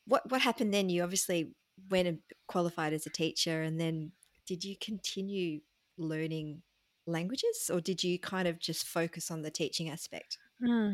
What 0.05 0.29
what 0.29 0.41
happened 0.41 0.73
then? 0.73 0.89
You 0.89 1.03
obviously 1.03 1.53
went 1.89 2.07
and 2.07 2.19
qualified 2.47 2.93
as 2.93 3.05
a 3.05 3.09
teacher, 3.09 3.61
and 3.61 3.79
then 3.79 4.11
did 4.45 4.63
you 4.63 4.75
continue 4.79 5.61
learning 5.97 6.61
languages, 7.05 7.69
or 7.71 7.81
did 7.81 8.03
you 8.03 8.19
kind 8.19 8.47
of 8.47 8.59
just 8.59 8.85
focus 8.85 9.31
on 9.31 9.41
the 9.41 9.51
teaching 9.51 9.89
aspect? 9.89 10.37
Hmm. 10.63 10.91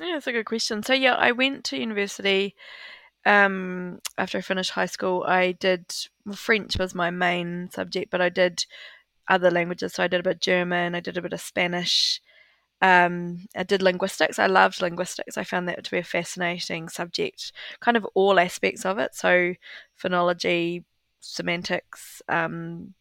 Yeah, 0.00 0.14
that's 0.14 0.26
a 0.26 0.32
good 0.32 0.46
question. 0.46 0.82
So 0.82 0.94
yeah, 0.94 1.14
I 1.14 1.32
went 1.32 1.64
to 1.64 1.78
university 1.78 2.54
um, 3.26 4.00
after 4.18 4.38
I 4.38 4.40
finished 4.40 4.70
high 4.70 4.86
school. 4.86 5.24
I 5.26 5.52
did 5.52 5.94
well, 6.24 6.36
French 6.36 6.78
was 6.78 6.94
my 6.94 7.10
main 7.10 7.70
subject, 7.72 8.10
but 8.10 8.20
I 8.20 8.28
did 8.28 8.64
other 9.28 9.50
languages. 9.50 9.94
So 9.94 10.02
I 10.02 10.08
did 10.08 10.20
a 10.20 10.22
bit 10.22 10.36
of 10.36 10.40
German, 10.40 10.94
I 10.94 11.00
did 11.00 11.16
a 11.16 11.22
bit 11.22 11.32
of 11.32 11.40
Spanish, 11.40 12.20
um, 12.82 13.46
I 13.56 13.62
did 13.62 13.80
linguistics. 13.80 14.40
I 14.40 14.46
loved 14.46 14.82
linguistics. 14.82 15.38
I 15.38 15.44
found 15.44 15.68
that 15.68 15.84
to 15.84 15.90
be 15.90 15.98
a 15.98 16.04
fascinating 16.04 16.88
subject, 16.88 17.52
kind 17.80 17.96
of 17.96 18.04
all 18.14 18.40
aspects 18.40 18.84
of 18.84 18.98
it. 18.98 19.14
So, 19.14 19.54
phonology, 20.02 20.82
semantics, 21.20 22.22
um, 22.28 22.94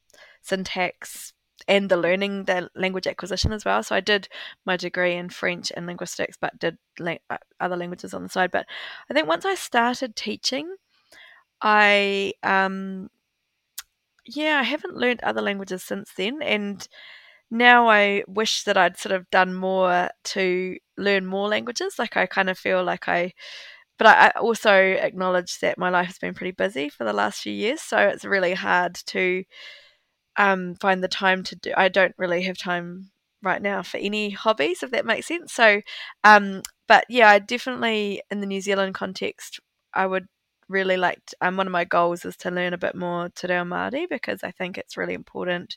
syntax, 0.43 1.33
and 1.67 1.89
the 1.89 1.97
learning, 1.97 2.43
the 2.43 2.69
language 2.75 3.07
acquisition 3.07 3.51
as 3.51 3.65
well. 3.65 3.81
So, 3.81 3.95
I 3.95 4.01
did 4.01 4.29
my 4.65 4.77
degree 4.77 5.15
in 5.15 5.29
French 5.29 5.71
and 5.75 5.87
linguistics, 5.87 6.37
but 6.39 6.59
did 6.59 6.77
la- 6.99 7.15
uh, 7.31 7.37
other 7.59 7.75
languages 7.75 8.13
on 8.13 8.21
the 8.21 8.29
side. 8.29 8.51
But 8.51 8.67
I 9.09 9.15
think 9.15 9.27
once 9.27 9.45
I 9.45 9.55
started 9.55 10.15
teaching, 10.15 10.75
I, 11.59 12.33
um, 12.43 13.09
yeah, 14.27 14.59
I 14.59 14.63
haven't 14.63 14.95
learned 14.95 15.21
other 15.23 15.41
languages 15.41 15.81
since 15.83 16.11
then. 16.15 16.43
And 16.43 16.87
now 17.51 17.89
I 17.89 18.23
wish 18.27 18.63
that 18.63 18.77
I'd 18.77 18.97
sort 18.97 19.13
of 19.13 19.29
done 19.31 19.53
more 19.53 20.09
to 20.25 20.77
learn 20.97 21.25
more 21.25 21.47
languages. 21.49 21.95
Like 21.99 22.17
I 22.17 22.25
kind 22.25 22.49
of 22.49 22.57
feel 22.57 22.83
like 22.83 23.07
I, 23.09 23.33
but 23.99 24.07
I 24.07 24.29
also 24.39 24.73
acknowledge 24.73 25.59
that 25.61 25.77
my 25.79 25.89
life 25.89 26.07
has 26.07 26.19
been 26.19 26.33
pretty 26.35 26.51
busy 26.51 26.89
for 26.89 27.05
the 27.05 27.13
last 27.13 27.41
few 27.43 27.53
years, 27.53 27.81
so 27.81 27.97
it's 27.99 28.25
really 28.25 28.53
hard 28.55 28.95
to 29.07 29.43
um, 30.37 30.75
find 30.75 31.03
the 31.03 31.07
time 31.07 31.43
to 31.43 31.55
do. 31.55 31.73
I 31.75 31.89
don't 31.89 32.15
really 32.17 32.43
have 32.43 32.57
time 32.57 33.11
right 33.43 33.61
now 33.61 33.81
for 33.83 33.97
any 33.97 34.29
hobbies, 34.31 34.83
if 34.83 34.91
that 34.91 35.05
makes 35.05 35.27
sense. 35.27 35.53
So, 35.53 35.81
um, 36.23 36.61
but 36.87 37.05
yeah, 37.09 37.29
I 37.29 37.39
definitely 37.39 38.21
in 38.31 38.41
the 38.41 38.47
New 38.47 38.61
Zealand 38.61 38.93
context, 38.93 39.59
I 39.93 40.05
would 40.05 40.27
really 40.69 40.97
like. 40.97 41.25
To, 41.27 41.35
um, 41.41 41.57
one 41.57 41.67
of 41.67 41.73
my 41.73 41.83
goals 41.85 42.23
is 42.25 42.37
to 42.37 42.51
learn 42.51 42.73
a 42.73 42.77
bit 42.77 42.95
more 42.95 43.29
Te 43.29 43.47
Reo 43.47 43.63
Māori 43.63 44.07
because 44.09 44.43
I 44.43 44.51
think 44.51 44.77
it's 44.77 44.97
really 44.97 45.13
important 45.13 45.75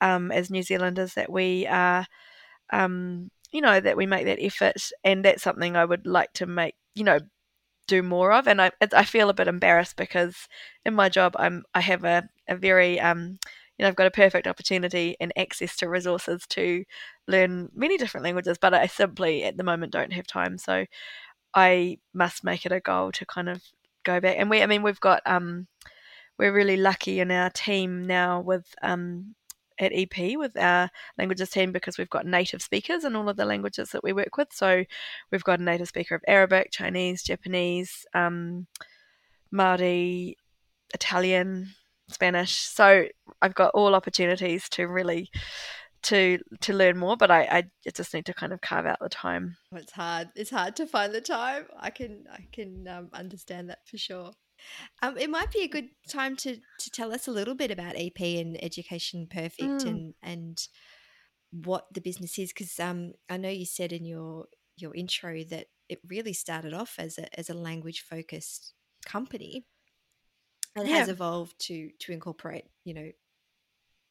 um, 0.00 0.32
as 0.32 0.50
New 0.50 0.62
Zealanders 0.62 1.14
that 1.14 1.30
we 1.30 1.66
are 1.66 2.06
um, 2.72 3.30
you 3.52 3.60
know, 3.60 3.80
that 3.80 3.96
we 3.96 4.06
make 4.06 4.26
that 4.26 4.42
effort, 4.42 4.76
and 5.04 5.24
that's 5.24 5.42
something 5.42 5.76
I 5.76 5.84
would 5.84 6.06
like 6.06 6.32
to 6.34 6.46
make, 6.46 6.74
you 6.94 7.04
know, 7.04 7.18
do 7.88 8.02
more 8.02 8.32
of. 8.32 8.46
And 8.46 8.62
I, 8.62 8.70
I 8.94 9.04
feel 9.04 9.30
a 9.30 9.34
bit 9.34 9.48
embarrassed 9.48 9.96
because 9.96 10.48
in 10.84 10.94
my 10.94 11.08
job, 11.08 11.34
I'm, 11.38 11.64
I 11.74 11.80
have 11.80 12.04
a, 12.04 12.28
a 12.48 12.56
very, 12.56 13.00
um, 13.00 13.38
you 13.76 13.82
know, 13.84 13.88
I've 13.88 13.96
got 13.96 14.06
a 14.06 14.12
perfect 14.12 14.46
opportunity 14.46 15.16
and 15.20 15.32
access 15.36 15.76
to 15.78 15.88
resources 15.88 16.44
to 16.50 16.84
learn 17.26 17.70
many 17.74 17.96
different 17.98 18.24
languages, 18.24 18.58
but 18.60 18.74
I 18.74 18.86
simply 18.86 19.44
at 19.44 19.56
the 19.56 19.64
moment 19.64 19.92
don't 19.92 20.12
have 20.12 20.26
time. 20.26 20.58
So 20.58 20.84
I 21.54 21.98
must 22.14 22.44
make 22.44 22.66
it 22.66 22.72
a 22.72 22.80
goal 22.80 23.12
to 23.12 23.26
kind 23.26 23.48
of 23.48 23.62
go 24.04 24.20
back. 24.20 24.36
And 24.38 24.50
we, 24.50 24.62
I 24.62 24.66
mean, 24.66 24.82
we've 24.82 25.00
got, 25.00 25.22
um, 25.26 25.66
we're 26.38 26.52
really 26.52 26.76
lucky 26.76 27.20
in 27.20 27.30
our 27.32 27.50
team 27.50 28.06
now 28.06 28.40
with 28.40 28.66
um, 28.82 29.34
at 29.80 29.92
EP 29.94 30.36
with 30.36 30.56
our 30.56 30.90
languages 31.18 31.50
team 31.50 31.72
because 31.72 31.98
we've 31.98 32.10
got 32.10 32.26
native 32.26 32.62
speakers 32.62 33.04
in 33.04 33.16
all 33.16 33.28
of 33.28 33.36
the 33.36 33.44
languages 33.44 33.90
that 33.90 34.04
we 34.04 34.12
work 34.12 34.36
with. 34.36 34.48
So 34.52 34.84
we've 35.32 35.44
got 35.44 35.58
a 35.58 35.64
native 35.64 35.88
speaker 35.88 36.14
of 36.14 36.22
Arabic, 36.28 36.70
Chinese, 36.70 37.22
Japanese, 37.22 38.06
um, 38.14 38.66
Māori, 39.52 40.34
Italian, 40.94 41.70
Spanish. 42.08 42.56
So 42.56 43.06
I've 43.40 43.54
got 43.54 43.72
all 43.74 43.94
opportunities 43.94 44.68
to 44.70 44.86
really 44.86 45.30
to 46.02 46.38
to 46.60 46.72
learn 46.72 46.98
more, 46.98 47.16
but 47.16 47.30
I, 47.30 47.42
I 47.42 47.90
just 47.94 48.14
need 48.14 48.26
to 48.26 48.34
kind 48.34 48.52
of 48.52 48.60
carve 48.60 48.86
out 48.86 48.98
the 49.00 49.08
time. 49.08 49.56
It's 49.72 49.92
hard. 49.92 50.28
It's 50.34 50.50
hard 50.50 50.76
to 50.76 50.86
find 50.86 51.12
the 51.12 51.20
time. 51.20 51.66
I 51.78 51.90
can 51.90 52.24
I 52.32 52.46
can 52.52 52.88
um, 52.88 53.08
understand 53.12 53.70
that 53.70 53.86
for 53.86 53.98
sure. 53.98 54.32
Um, 55.02 55.16
it 55.18 55.30
might 55.30 55.50
be 55.50 55.62
a 55.62 55.68
good 55.68 55.88
time 56.08 56.36
to 56.36 56.56
to 56.56 56.90
tell 56.90 57.12
us 57.12 57.26
a 57.26 57.32
little 57.32 57.54
bit 57.54 57.70
about 57.70 57.96
EP 57.96 58.20
and 58.20 58.62
Education 58.62 59.26
Perfect 59.30 59.84
mm. 59.84 59.86
and 59.86 60.14
and 60.22 60.68
what 61.50 61.86
the 61.92 62.00
business 62.00 62.38
is 62.38 62.52
because 62.52 62.78
um, 62.78 63.12
I 63.28 63.36
know 63.36 63.48
you 63.48 63.66
said 63.66 63.92
in 63.92 64.04
your 64.04 64.46
your 64.76 64.94
intro 64.94 65.42
that 65.44 65.66
it 65.88 65.98
really 66.08 66.32
started 66.32 66.72
off 66.72 66.94
as 66.98 67.18
a 67.18 67.38
as 67.38 67.50
a 67.50 67.54
language 67.54 68.04
focused 68.08 68.74
company 69.04 69.66
and 70.76 70.88
yeah. 70.88 70.98
has 70.98 71.08
evolved 71.08 71.54
to 71.58 71.90
to 71.98 72.12
incorporate 72.12 72.64
you 72.84 72.94
know 72.94 73.10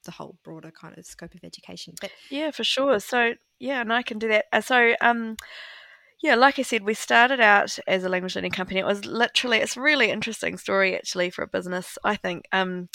the 0.05 0.11
whole 0.11 0.37
broader 0.43 0.71
kind 0.71 0.97
of 0.97 1.05
scope 1.05 1.33
of 1.33 1.43
education 1.43 1.93
but 1.99 2.11
yeah 2.29 2.51
for 2.51 2.63
sure 2.63 2.99
so 2.99 3.33
yeah 3.59 3.81
and 3.81 3.91
i 3.91 4.01
can 4.01 4.17
do 4.17 4.27
that 4.27 4.45
uh, 4.53 4.61
so 4.61 4.93
um 5.01 5.35
yeah, 6.21 6.35
like 6.35 6.59
I 6.59 6.63
said, 6.63 6.83
we 6.83 6.93
started 6.93 7.39
out 7.39 7.79
as 7.87 8.03
a 8.03 8.09
language 8.09 8.35
learning 8.35 8.51
company. 8.51 8.81
It 8.81 8.85
was 8.85 9.05
literally, 9.05 9.57
it's 9.59 9.77
a 9.77 9.81
really 9.81 10.11
interesting 10.11 10.57
story 10.57 10.95
actually 10.95 11.29
for 11.29 11.43
a 11.43 11.47
business, 11.47 11.97
I 12.03 12.17
think. 12.17 12.45
Um, 12.51 12.89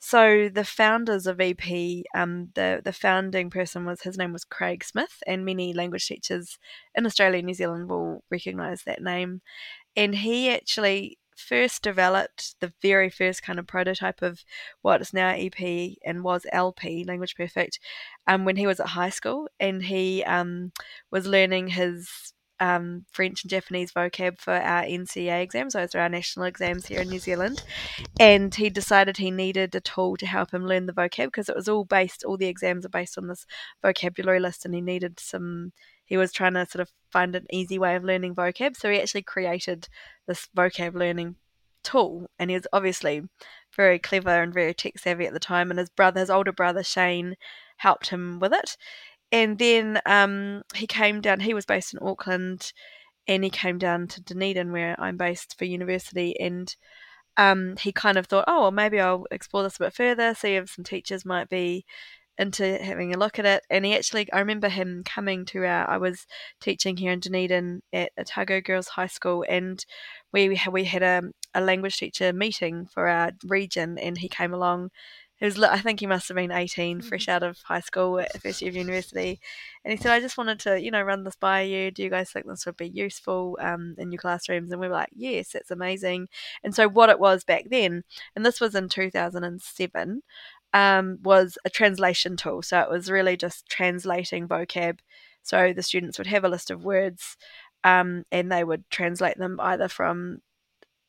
so 0.00 0.50
the 0.52 0.64
founders 0.64 1.26
of 1.26 1.40
EP, 1.40 2.04
um, 2.14 2.50
the 2.54 2.82
the 2.84 2.92
founding 2.92 3.48
person 3.48 3.86
was 3.86 4.02
his 4.02 4.18
name 4.18 4.34
was 4.34 4.44
Craig 4.44 4.84
Smith, 4.84 5.22
and 5.26 5.46
many 5.46 5.72
language 5.72 6.06
teachers 6.06 6.58
in 6.94 7.06
Australia 7.06 7.38
and 7.38 7.46
New 7.46 7.54
Zealand 7.54 7.88
will 7.88 8.22
recognise 8.30 8.82
that 8.82 9.02
name. 9.02 9.40
And 9.96 10.14
he 10.14 10.50
actually 10.50 11.18
first 11.36 11.82
developed 11.82 12.56
the 12.60 12.72
very 12.82 13.08
first 13.08 13.42
kind 13.42 13.58
of 13.58 13.66
prototype 13.66 14.20
of 14.20 14.44
what 14.82 15.00
is 15.00 15.14
now 15.14 15.30
EP 15.30 15.96
and 16.04 16.22
was 16.22 16.44
LP, 16.52 17.04
Language 17.04 17.34
Perfect, 17.36 17.78
um, 18.26 18.44
when 18.44 18.56
he 18.56 18.66
was 18.66 18.80
at 18.80 18.88
high 18.88 19.10
school, 19.10 19.48
and 19.58 19.82
he 19.82 20.22
um, 20.24 20.72
was 21.10 21.26
learning 21.26 21.68
his 21.68 22.33
um, 22.60 23.04
French 23.10 23.42
and 23.42 23.50
Japanese 23.50 23.92
vocab 23.92 24.38
for 24.38 24.54
our 24.54 24.82
NCEA 24.82 25.42
exams, 25.42 25.74
those 25.74 25.94
are 25.94 26.00
our 26.00 26.08
national 26.08 26.46
exams 26.46 26.86
here 26.86 27.00
in 27.00 27.08
New 27.08 27.18
Zealand. 27.18 27.62
And 28.20 28.54
he 28.54 28.70
decided 28.70 29.16
he 29.16 29.30
needed 29.30 29.74
a 29.74 29.80
tool 29.80 30.16
to 30.18 30.26
help 30.26 30.52
him 30.52 30.66
learn 30.66 30.86
the 30.86 30.92
vocab 30.92 31.26
because 31.26 31.48
it 31.48 31.56
was 31.56 31.68
all 31.68 31.84
based, 31.84 32.24
all 32.24 32.36
the 32.36 32.46
exams 32.46 32.84
are 32.86 32.90
based 32.90 33.18
on 33.18 33.28
this 33.28 33.46
vocabulary 33.82 34.40
list, 34.40 34.64
and 34.64 34.74
he 34.74 34.80
needed 34.80 35.18
some. 35.18 35.72
He 36.06 36.16
was 36.16 36.32
trying 36.32 36.54
to 36.54 36.66
sort 36.66 36.82
of 36.82 36.92
find 37.10 37.34
an 37.34 37.46
easy 37.50 37.78
way 37.78 37.96
of 37.96 38.04
learning 38.04 38.34
vocab, 38.34 38.76
so 38.76 38.90
he 38.90 39.00
actually 39.00 39.22
created 39.22 39.88
this 40.26 40.48
vocab 40.56 40.94
learning 40.94 41.36
tool, 41.82 42.28
and 42.38 42.50
he 42.50 42.56
was 42.56 42.66
obviously 42.72 43.22
very 43.74 43.98
clever 43.98 44.42
and 44.42 44.52
very 44.54 44.74
tech 44.74 44.98
savvy 44.98 45.26
at 45.26 45.32
the 45.32 45.40
time. 45.40 45.70
And 45.70 45.78
his 45.78 45.90
brother, 45.90 46.20
his 46.20 46.30
older 46.30 46.52
brother 46.52 46.82
Shane, 46.82 47.36
helped 47.78 48.08
him 48.08 48.38
with 48.38 48.52
it 48.52 48.76
and 49.34 49.58
then 49.58 50.00
um, 50.06 50.62
he 50.76 50.86
came 50.86 51.20
down. 51.20 51.40
He 51.40 51.54
was 51.54 51.66
based 51.66 51.92
in 51.92 51.98
Auckland, 52.00 52.72
and 53.26 53.42
he 53.42 53.50
came 53.50 53.78
down 53.78 54.06
to 54.06 54.22
Dunedin, 54.22 54.70
where 54.70 54.94
I'm 54.96 55.16
based 55.16 55.58
for 55.58 55.64
university. 55.64 56.38
And 56.38 56.72
um, 57.36 57.74
he 57.80 57.90
kind 57.90 58.16
of 58.16 58.26
thought, 58.26 58.44
oh, 58.46 58.60
well, 58.60 58.70
maybe 58.70 59.00
I'll 59.00 59.26
explore 59.32 59.64
this 59.64 59.74
a 59.74 59.86
bit 59.86 59.92
further, 59.94 60.34
see 60.34 60.54
if 60.54 60.70
some 60.70 60.84
teachers 60.84 61.24
might 61.24 61.48
be 61.48 61.84
into 62.38 62.78
having 62.78 63.12
a 63.12 63.18
look 63.18 63.40
at 63.40 63.44
it. 63.44 63.64
And 63.68 63.84
he 63.84 63.96
actually, 63.96 64.32
I 64.32 64.38
remember 64.38 64.68
him 64.68 65.02
coming 65.04 65.44
to 65.46 65.64
our. 65.64 65.90
I 65.90 65.96
was 65.96 66.26
teaching 66.60 66.96
here 66.96 67.10
in 67.10 67.18
Dunedin 67.18 67.82
at 67.92 68.12
Otago 68.16 68.60
Girls 68.60 68.86
High 68.86 69.08
School, 69.08 69.44
and 69.48 69.84
we 70.32 70.56
we 70.70 70.84
had 70.84 71.02
a, 71.02 71.22
a 71.54 71.60
language 71.60 71.96
teacher 71.96 72.32
meeting 72.32 72.86
for 72.86 73.08
our 73.08 73.32
region, 73.44 73.98
and 73.98 74.16
he 74.16 74.28
came 74.28 74.54
along 74.54 74.90
was, 75.40 75.60
I 75.62 75.78
think 75.78 76.00
he 76.00 76.06
must 76.06 76.28
have 76.28 76.36
been 76.36 76.50
18, 76.50 77.02
fresh 77.02 77.22
mm-hmm. 77.22 77.30
out 77.32 77.42
of 77.42 77.58
high 77.62 77.80
school, 77.80 78.20
at 78.20 78.40
first 78.40 78.62
year 78.62 78.70
of 78.70 78.76
university. 78.76 79.40
And 79.84 79.92
he 79.92 79.96
said, 79.96 80.12
I 80.12 80.20
just 80.20 80.38
wanted 80.38 80.60
to, 80.60 80.80
you 80.80 80.90
know, 80.90 81.02
run 81.02 81.24
this 81.24 81.36
by 81.36 81.62
you. 81.62 81.90
Do 81.90 82.02
you 82.02 82.10
guys 82.10 82.30
think 82.30 82.46
this 82.46 82.66
would 82.66 82.76
be 82.76 82.88
useful 82.88 83.58
um, 83.60 83.94
in 83.98 84.12
your 84.12 84.20
classrooms? 84.20 84.70
And 84.70 84.80
we 84.80 84.88
were 84.88 84.94
like, 84.94 85.10
yes, 85.14 85.50
that's 85.52 85.70
amazing. 85.70 86.28
And 86.62 86.74
so 86.74 86.88
what 86.88 87.10
it 87.10 87.18
was 87.18 87.44
back 87.44 87.64
then, 87.68 88.04
and 88.34 88.46
this 88.46 88.60
was 88.60 88.74
in 88.74 88.88
2007, 88.88 90.22
um, 90.72 91.18
was 91.22 91.58
a 91.64 91.70
translation 91.70 92.36
tool. 92.36 92.62
So 92.62 92.80
it 92.80 92.90
was 92.90 93.10
really 93.10 93.36
just 93.36 93.68
translating 93.68 94.48
vocab. 94.48 94.98
So 95.42 95.72
the 95.72 95.82
students 95.82 96.18
would 96.18 96.26
have 96.26 96.44
a 96.44 96.48
list 96.48 96.70
of 96.70 96.84
words 96.84 97.36
um, 97.84 98.24
and 98.32 98.50
they 98.50 98.64
would 98.64 98.88
translate 98.90 99.38
them 99.38 99.60
either 99.60 99.88
from 99.88 100.40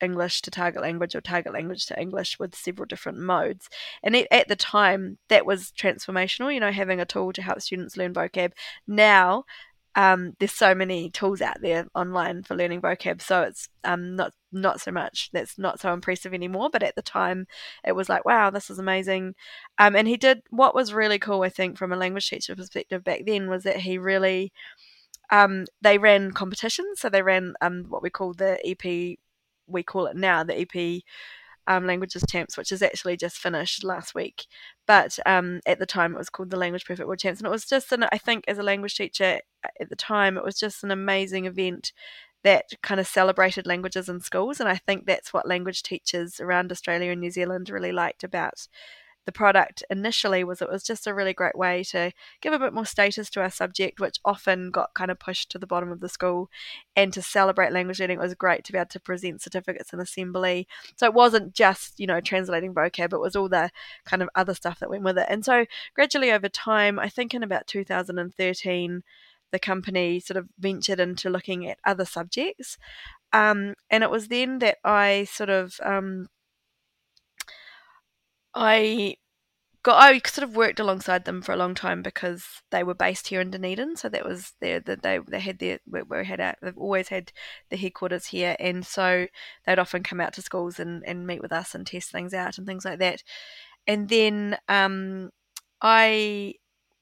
English 0.01 0.41
to 0.43 0.51
target 0.51 0.81
language 0.81 1.15
or 1.15 1.21
target 1.21 1.53
language 1.53 1.85
to 1.87 1.99
English 1.99 2.39
with 2.39 2.55
several 2.55 2.85
different 2.85 3.17
modes. 3.17 3.69
And 4.03 4.15
at 4.15 4.47
the 4.47 4.55
time, 4.55 5.17
that 5.29 5.45
was 5.45 5.71
transformational, 5.71 6.53
you 6.53 6.59
know, 6.59 6.71
having 6.71 6.99
a 6.99 7.05
tool 7.05 7.33
to 7.33 7.41
help 7.41 7.61
students 7.61 7.97
learn 7.97 8.13
vocab. 8.13 8.51
Now, 8.87 9.45
um, 9.95 10.35
there's 10.39 10.51
so 10.51 10.75
many 10.75 11.09
tools 11.09 11.41
out 11.41 11.61
there 11.61 11.87
online 11.95 12.43
for 12.43 12.55
learning 12.55 12.81
vocab, 12.81 13.21
so 13.21 13.43
it's 13.43 13.69
um, 13.85 14.15
not 14.15 14.33
not 14.51 14.81
so 14.81 14.91
much. 14.91 15.29
That's 15.31 15.57
not 15.57 15.79
so 15.79 15.93
impressive 15.93 16.33
anymore. 16.33 16.69
But 16.69 16.83
at 16.83 16.95
the 16.95 17.01
time, 17.01 17.47
it 17.85 17.93
was 17.93 18.09
like, 18.09 18.25
wow, 18.25 18.49
this 18.49 18.69
is 18.69 18.77
amazing. 18.77 19.35
Um, 19.77 19.95
and 19.95 20.07
he 20.07 20.17
did 20.17 20.41
what 20.49 20.75
was 20.75 20.93
really 20.93 21.17
cool, 21.17 21.43
I 21.43 21.49
think, 21.49 21.77
from 21.77 21.93
a 21.93 21.97
language 21.97 22.29
teacher 22.29 22.55
perspective 22.55 23.03
back 23.05 23.21
then, 23.25 23.49
was 23.49 23.63
that 23.63 23.77
he 23.77 23.97
really 23.97 24.51
um, 25.31 25.65
they 25.81 25.97
ran 25.97 26.31
competitions. 26.31 26.99
So 26.99 27.09
they 27.09 27.21
ran 27.21 27.53
um, 27.61 27.85
what 27.87 28.03
we 28.03 28.09
call 28.09 28.33
the 28.33 28.59
EP 28.65 29.17
we 29.67 29.83
call 29.83 30.07
it 30.07 30.15
now, 30.15 30.43
the 30.43 30.59
EP 30.59 31.01
um, 31.67 31.85
Languages 31.87 32.23
Champs, 32.29 32.57
which 32.57 32.71
is 32.71 32.81
actually 32.81 33.17
just 33.17 33.37
finished 33.37 33.83
last 33.83 34.13
week. 34.13 34.45
But 34.85 35.17
um, 35.25 35.61
at 35.65 35.79
the 35.79 35.85
time, 35.85 36.13
it 36.13 36.17
was 36.17 36.29
called 36.29 36.51
the 36.51 36.57
Language 36.57 36.85
Perfect 36.85 37.07
World 37.07 37.19
Champs, 37.19 37.39
and 37.39 37.47
it 37.47 37.51
was 37.51 37.65
just 37.65 37.91
an, 37.91 38.05
I 38.11 38.17
think, 38.17 38.45
as 38.47 38.57
a 38.57 38.63
language 38.63 38.95
teacher 38.95 39.39
at 39.79 39.89
the 39.89 39.95
time, 39.95 40.37
it 40.37 40.43
was 40.43 40.59
just 40.59 40.83
an 40.83 40.91
amazing 40.91 41.45
event 41.45 41.91
that 42.43 42.65
kind 42.83 42.99
of 42.99 43.07
celebrated 43.07 43.65
languages 43.65 44.07
in 44.07 44.19
schools, 44.19 44.59
and 44.59 44.69
I 44.69 44.75
think 44.75 45.05
that's 45.05 45.33
what 45.33 45.47
language 45.47 45.81
teachers 45.81 46.39
around 46.39 46.71
Australia 46.71 47.11
and 47.11 47.21
New 47.21 47.31
Zealand 47.31 47.69
really 47.69 47.91
liked 47.91 48.23
about 48.23 48.67
the 49.25 49.31
product 49.31 49.83
initially 49.89 50.43
was 50.43 50.61
it 50.61 50.69
was 50.69 50.83
just 50.83 51.07
a 51.07 51.13
really 51.13 51.33
great 51.33 51.57
way 51.57 51.83
to 51.83 52.11
give 52.41 52.53
a 52.53 52.59
bit 52.59 52.73
more 52.73 52.85
status 52.85 53.29
to 53.31 53.41
our 53.41 53.49
subject, 53.49 53.99
which 53.99 54.19
often 54.23 54.71
got 54.71 54.93
kind 54.93 55.11
of 55.11 55.19
pushed 55.19 55.49
to 55.51 55.59
the 55.59 55.67
bottom 55.67 55.91
of 55.91 55.99
the 55.99 56.09
school, 56.09 56.49
and 56.95 57.11
to 57.13 57.21
celebrate 57.21 57.71
language 57.71 57.99
learning. 57.99 58.17
It 58.17 58.21
was 58.21 58.33
great 58.35 58.63
to 58.65 58.71
be 58.71 58.77
able 58.77 58.89
to 58.89 58.99
present 58.99 59.41
certificates 59.41 59.93
in 59.93 59.99
assembly. 59.99 60.67
So 60.95 61.05
it 61.07 61.13
wasn't 61.13 61.53
just 61.53 61.99
you 61.99 62.07
know 62.07 62.21
translating 62.21 62.73
vocab; 62.73 63.13
it 63.13 63.19
was 63.19 63.35
all 63.35 63.49
the 63.49 63.71
kind 64.05 64.21
of 64.21 64.29
other 64.35 64.53
stuff 64.53 64.79
that 64.79 64.89
went 64.89 65.03
with 65.03 65.17
it. 65.17 65.27
And 65.29 65.43
so 65.43 65.65
gradually 65.95 66.31
over 66.31 66.49
time, 66.49 66.99
I 66.99 67.09
think 67.09 67.33
in 67.33 67.43
about 67.43 67.67
2013 67.67 69.03
the 69.51 69.59
company 69.59 70.19
sort 70.19 70.37
of 70.37 70.49
ventured 70.59 70.99
into 70.99 71.29
looking 71.29 71.65
at 71.67 71.77
other 71.85 72.03
subjects. 72.03 72.77
Um, 73.31 73.75
and 73.89 74.03
it 74.03 74.09
was 74.09 74.27
then 74.27 74.59
that 74.59 74.79
I 74.83 75.25
sort 75.25 75.49
of 75.49 75.79
um, 75.83 76.27
I 78.55 79.17
got 79.83 80.01
I 80.01 80.19
sort 80.25 80.47
of 80.47 80.55
worked 80.55 80.79
alongside 80.79 81.25
them 81.25 81.43
for 81.43 81.51
a 81.51 81.57
long 81.57 81.75
time 81.75 82.01
because 82.01 82.43
they 82.71 82.83
were 82.83 82.95
based 82.95 83.27
here 83.27 83.39
in 83.39 83.51
Dunedin, 83.51 83.95
so 83.97 84.09
that 84.09 84.25
was 84.25 84.53
their 84.61 84.79
that 84.81 85.03
they 85.03 85.19
they 85.27 85.39
had 85.39 85.59
their 85.59 85.79
where 85.85 86.03
we 86.05 86.25
had 86.25 86.39
a, 86.39 86.55
they've 86.61 86.77
always 86.77 87.09
had 87.09 87.31
the 87.69 87.77
headquarters 87.77 88.27
here, 88.27 88.55
and 88.59 88.85
so 88.85 89.27
they'd 89.65 89.79
often 89.79 90.01
come 90.01 90.19
out 90.19 90.33
to 90.33 90.41
schools 90.41 90.79
and 90.79 91.03
and 91.05 91.27
meet 91.27 91.41
with 91.41 91.51
us 91.51 91.75
and 91.75 91.85
test 91.85 92.11
things 92.11 92.33
out 92.33 92.57
and 92.57 92.65
things 92.65 92.85
like 92.85 92.99
that. 92.99 93.21
And 93.87 94.09
then 94.09 94.57
um, 94.67 95.29
I 95.81 96.55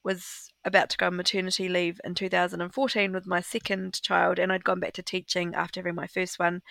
was 0.04 0.50
about 0.66 0.90
to 0.90 0.98
go 0.98 1.06
on 1.06 1.16
maternity 1.16 1.68
leave 1.68 2.00
in 2.04 2.14
2014 2.14 3.12
with 3.12 3.26
my 3.26 3.40
second 3.40 4.02
child, 4.02 4.38
and 4.38 4.52
I'd 4.52 4.64
gone 4.64 4.80
back 4.80 4.92
to 4.94 5.02
teaching 5.02 5.54
after 5.54 5.80
having 5.80 5.94
my 5.94 6.06
first 6.06 6.38
one. 6.38 6.62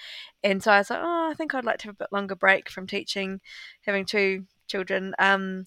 And 0.44 0.62
so 0.64 0.72
I 0.72 0.80
was 0.80 0.90
like, 0.92 1.00
oh, 1.02 1.30
I 1.32 1.34
think 1.36 1.56
I'd 1.56 1.66
like 1.66 1.80
to 1.80 1.88
have 1.88 1.96
a 1.96 2.04
bit 2.04 2.14
longer 2.14 2.36
break 2.36 2.70
from 2.70 2.86
teaching, 2.86 3.42
having 3.82 4.06
two 4.06 4.46
children. 4.74 5.14
Um, 5.20 5.66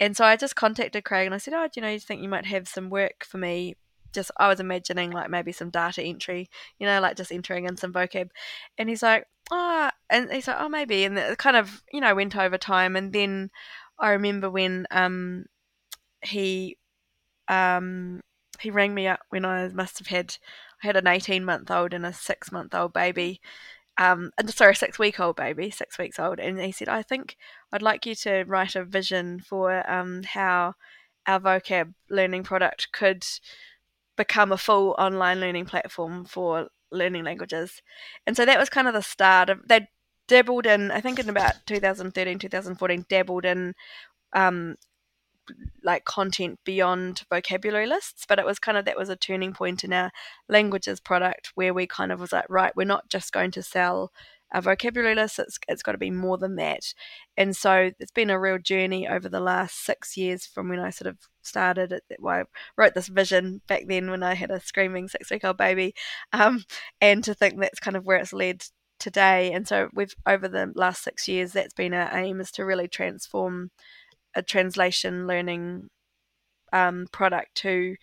and 0.00 0.16
so 0.16 0.24
I 0.24 0.36
just 0.36 0.56
contacted 0.56 1.04
Craig 1.04 1.26
and 1.26 1.34
I 1.34 1.38
said, 1.38 1.54
oh, 1.54 1.66
do 1.66 1.72
you 1.76 1.82
know, 1.82 1.92
you 1.92 2.00
think 2.00 2.22
you 2.22 2.28
might 2.28 2.46
have 2.46 2.68
some 2.68 2.88
work 2.90 3.24
for 3.24 3.38
me 3.38 3.76
just 4.14 4.30
I 4.36 4.48
was 4.48 4.60
imagining 4.60 5.10
like 5.10 5.28
maybe 5.28 5.52
some 5.52 5.70
data 5.70 6.02
entry, 6.02 6.48
you 6.78 6.86
know, 6.86 7.00
like 7.00 7.16
just 7.16 7.32
entering 7.32 7.66
in 7.66 7.76
some 7.76 7.92
vocab. 7.92 8.30
And 8.78 8.88
he's 8.88 9.02
like, 9.02 9.26
oh, 9.50 9.90
and 10.08 10.30
he's 10.32 10.46
like, 10.46 10.56
oh, 10.60 10.68
maybe. 10.68 11.04
And 11.04 11.18
it 11.18 11.36
kind 11.38 11.56
of, 11.56 11.82
you 11.92 12.00
know, 12.00 12.14
went 12.14 12.36
over 12.36 12.56
time. 12.56 12.96
And 12.96 13.12
then 13.12 13.50
I 13.98 14.10
remember 14.10 14.48
when 14.48 14.86
um, 14.90 15.46
he 16.22 16.78
um, 17.48 18.20
he 18.60 18.70
rang 18.70 18.94
me 18.94 19.08
up 19.08 19.20
when 19.28 19.44
I 19.44 19.68
must 19.68 19.98
have 19.98 20.06
had 20.06 20.36
I 20.82 20.86
had 20.86 20.96
an 20.96 21.08
eighteen 21.08 21.44
month 21.44 21.70
old 21.70 21.92
and 21.92 22.06
a 22.06 22.12
six 22.12 22.52
month 22.52 22.74
old 22.74 22.92
baby, 22.92 23.40
um, 23.98 24.30
sorry, 24.48 24.74
six 24.74 24.98
week 24.98 25.20
old 25.20 25.36
baby, 25.36 25.70
six 25.70 25.98
weeks 25.98 26.18
old, 26.18 26.40
and 26.40 26.60
he 26.60 26.72
said, 26.72 26.88
I 26.88 27.02
think 27.02 27.36
I'd 27.72 27.82
like 27.82 28.06
you 28.06 28.14
to 28.16 28.44
write 28.44 28.74
a 28.74 28.84
vision 28.84 29.40
for 29.40 29.88
um, 29.90 30.22
how 30.24 30.74
our 31.26 31.40
vocab 31.40 31.94
learning 32.10 32.42
product 32.42 32.88
could 32.92 33.24
become 34.16 34.52
a 34.52 34.58
full 34.58 34.94
online 34.98 35.40
learning 35.40 35.66
platform 35.66 36.24
for 36.24 36.68
learning 36.90 37.24
languages. 37.24 37.82
And 38.26 38.36
so 38.36 38.44
that 38.44 38.58
was 38.58 38.68
kind 38.68 38.88
of 38.88 38.94
the 38.94 39.02
start 39.02 39.50
of 39.50 39.66
they 39.68 39.88
dabbled 40.26 40.66
in 40.66 40.90
I 40.90 41.00
think 41.00 41.18
in 41.18 41.28
about 41.28 41.54
2013 41.66 42.38
2014 42.38 43.04
dabbled 43.08 43.44
in 43.44 43.74
um, 44.34 44.76
like 45.82 46.04
content 46.04 46.58
beyond 46.64 47.22
vocabulary 47.30 47.86
lists 47.86 48.24
but 48.28 48.38
it 48.38 48.46
was 48.46 48.58
kind 48.58 48.78
of 48.78 48.84
that 48.84 48.98
was 48.98 49.08
a 49.08 49.16
turning 49.16 49.52
point 49.52 49.84
in 49.84 49.92
our 49.92 50.10
languages 50.48 51.00
product 51.00 51.52
where 51.54 51.74
we 51.74 51.86
kind 51.86 52.12
of 52.12 52.20
was 52.20 52.32
like 52.32 52.46
right 52.48 52.76
we're 52.76 52.84
not 52.84 53.08
just 53.08 53.32
going 53.32 53.50
to 53.50 53.62
sell 53.62 54.10
a 54.52 54.60
vocabulary 54.60 55.14
list 55.14 55.38
it's, 55.38 55.58
it's 55.68 55.82
got 55.82 55.92
to 55.92 55.98
be 55.98 56.12
more 56.12 56.38
than 56.38 56.54
that. 56.56 56.94
And 57.36 57.56
so 57.56 57.90
it's 57.98 58.12
been 58.12 58.30
a 58.30 58.38
real 58.38 58.58
journey 58.58 59.08
over 59.08 59.28
the 59.28 59.40
last 59.40 59.84
six 59.84 60.16
years 60.16 60.46
from 60.46 60.68
when 60.68 60.78
i 60.78 60.90
sort 60.90 61.08
of 61.08 61.18
started 61.42 61.92
it 61.92 62.04
well, 62.20 62.34
i 62.34 62.44
wrote 62.76 62.94
this 62.94 63.08
vision 63.08 63.62
back 63.66 63.84
then 63.88 64.10
when 64.10 64.22
i 64.22 64.34
had 64.34 64.52
a 64.52 64.60
screaming 64.60 65.08
six 65.08 65.30
week 65.30 65.44
old 65.44 65.56
baby 65.56 65.92
um, 66.32 66.64
and 67.00 67.24
to 67.24 67.34
think 67.34 67.58
that's 67.58 67.80
kind 67.80 67.96
of 67.96 68.06
where 68.06 68.18
it's 68.18 68.32
led 68.32 68.64
today. 68.98 69.52
And 69.52 69.68
so 69.68 69.88
we've 69.92 70.14
over 70.26 70.48
the 70.48 70.72
last 70.74 71.02
six 71.02 71.28
years 71.28 71.52
that's 71.52 71.74
been 71.74 71.94
our 71.94 72.16
aim 72.16 72.40
is 72.40 72.50
to 72.52 72.64
really 72.64 72.88
transform 72.88 73.70
a 74.34 74.42
translation 74.42 75.26
learning 75.26 75.88
um, 76.72 77.06
product 77.12 77.54
to 77.56 77.96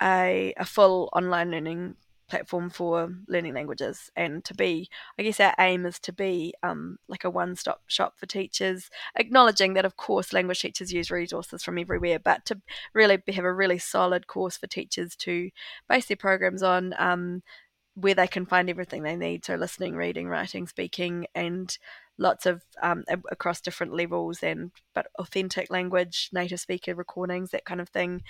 a, 0.00 0.54
a 0.56 0.64
full 0.64 1.08
online 1.14 1.50
learning 1.50 1.96
platform 2.28 2.70
for 2.70 3.12
learning 3.28 3.52
languages. 3.54 4.10
And 4.16 4.42
to 4.44 4.54
be 4.54 4.88
i 5.18 5.22
guess 5.22 5.38
our 5.38 5.54
aim 5.58 5.84
is 5.84 5.98
to 6.00 6.12
be 6.12 6.54
um, 6.62 6.96
like 7.08 7.24
a 7.24 7.30
one-stop 7.30 7.82
shop 7.86 8.14
for 8.16 8.26
teachers 8.26 8.88
acknowledging 9.16 9.74
that 9.74 9.84
of 9.84 9.96
course 9.96 10.32
language 10.32 10.60
teachers 10.60 10.92
use 10.92 11.10
resources 11.10 11.62
from 11.62 11.78
everywhere 11.78 12.18
but 12.18 12.44
to 12.46 12.60
really 12.94 13.22
have 13.28 13.44
a 13.44 13.52
really 13.52 13.78
solid 13.78 14.26
course 14.26 14.56
for 14.56 14.66
teachers 14.66 15.14
to 15.16 15.50
base 15.88 16.06
their 16.06 16.16
programs 16.16 16.62
on 16.62 16.94
um, 16.98 17.42
where 17.94 18.14
they 18.14 18.26
can 18.26 18.46
find 18.46 18.70
everything 18.70 19.02
they 19.02 19.16
need. 19.16 19.44
So 19.44 19.54
listening 19.56 19.94
reading 19.94 20.28
writing 20.28 20.66
speaking 20.66 21.26
and 21.34 21.76
lots 22.22 22.46
of 22.46 22.62
um, 22.82 23.04
across 23.30 23.60
different 23.60 23.94
levels 23.94 24.42
and 24.42 24.70
but 24.94 25.08
authentic 25.18 25.70
language 25.70 26.30
native 26.32 26.60
speaker 26.60 26.94
recordings 26.94 27.50
that 27.50 27.64
kind 27.64 27.80
of 27.80 27.88
thing. 27.88 28.22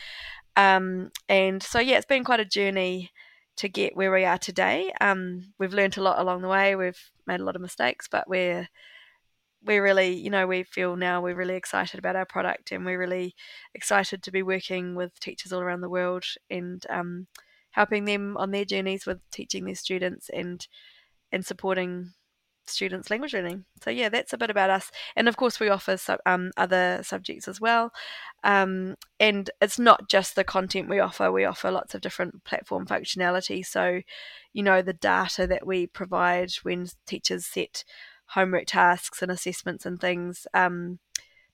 Um, 0.57 1.11
and 1.29 1.63
so 1.63 1.79
yeah 1.79 1.97
it's 1.97 2.07
been 2.07 2.25
quite 2.25 2.41
a 2.41 2.45
journey 2.45 3.11
to 3.59 3.69
get 3.69 3.95
where 3.95 4.11
we 4.11 4.25
are 4.25 4.39
today. 4.39 4.93
Um, 5.01 5.53
we've 5.59 5.75
learned 5.75 5.99
a 5.99 6.03
lot 6.03 6.19
along 6.19 6.41
the 6.41 6.49
way. 6.49 6.75
We've 6.75 7.11
made 7.27 7.41
a 7.41 7.45
lot 7.45 7.57
of 7.57 7.63
mistakes 7.63 8.09
but 8.11 8.29
we're 8.29 8.69
we're 9.65 9.83
really 9.83 10.15
you 10.15 10.31
know 10.31 10.47
we 10.47 10.63
feel 10.65 10.97
now 10.97 11.21
we're 11.21 11.37
really 11.37 11.55
excited 11.55 11.99
about 11.99 12.17
our 12.17 12.27
product 12.27 12.73
and 12.73 12.85
we're 12.85 12.99
really 12.99 13.35
excited 13.75 14.23
to 14.23 14.33
be 14.33 14.43
working 14.43 14.95
with 14.95 15.19
teachers 15.21 15.53
all 15.53 15.61
around 15.61 15.83
the 15.83 15.89
world 15.89 16.25
and 16.51 16.85
um, 16.91 17.27
helping 17.71 18.05
them 18.05 18.37
on 18.37 18.51
their 18.51 18.65
journeys 18.65 19.07
with 19.07 19.19
teaching 19.31 19.65
their 19.65 19.75
students 19.75 20.29
and 20.33 20.67
and 21.31 21.47
supporting 21.47 22.13
students 22.73 23.11
language 23.11 23.35
learning. 23.35 23.65
So 23.83 23.91
yeah, 23.91 24.09
that's 24.09 24.33
a 24.33 24.39
bit 24.39 24.51
about 24.51 24.71
us. 24.71 24.91
And 25.17 25.29
of 25.29 25.37
course, 25.37 25.61
we 25.61 25.69
offer 25.69 25.97
um, 26.27 26.51
other 26.57 27.01
subjects 27.03 27.49
as 27.49 27.61
well. 27.61 27.93
Um, 28.45 28.97
and 29.21 29.51
it's 29.61 29.79
not 29.79 30.09
just 30.09 30.35
the 30.35 30.45
content 30.45 30.89
we 30.89 30.99
offer. 30.99 31.31
We 31.31 31.45
offer 31.45 31.71
lots 31.71 31.95
of 31.95 32.01
different 32.01 32.45
platform 32.45 32.87
functionality. 32.87 33.65
So, 33.65 34.03
you 34.53 34.63
know, 34.63 34.83
the 34.83 34.93
data 34.93 35.47
that 35.47 35.67
we 35.67 35.87
provide 35.87 36.53
when 36.63 36.89
teachers 37.07 37.47
set 37.47 37.85
homework 38.27 38.67
tasks 38.67 39.23
and 39.23 39.31
assessments 39.31 39.85
and 39.85 40.01
things. 40.01 40.47
Um, 40.55 40.99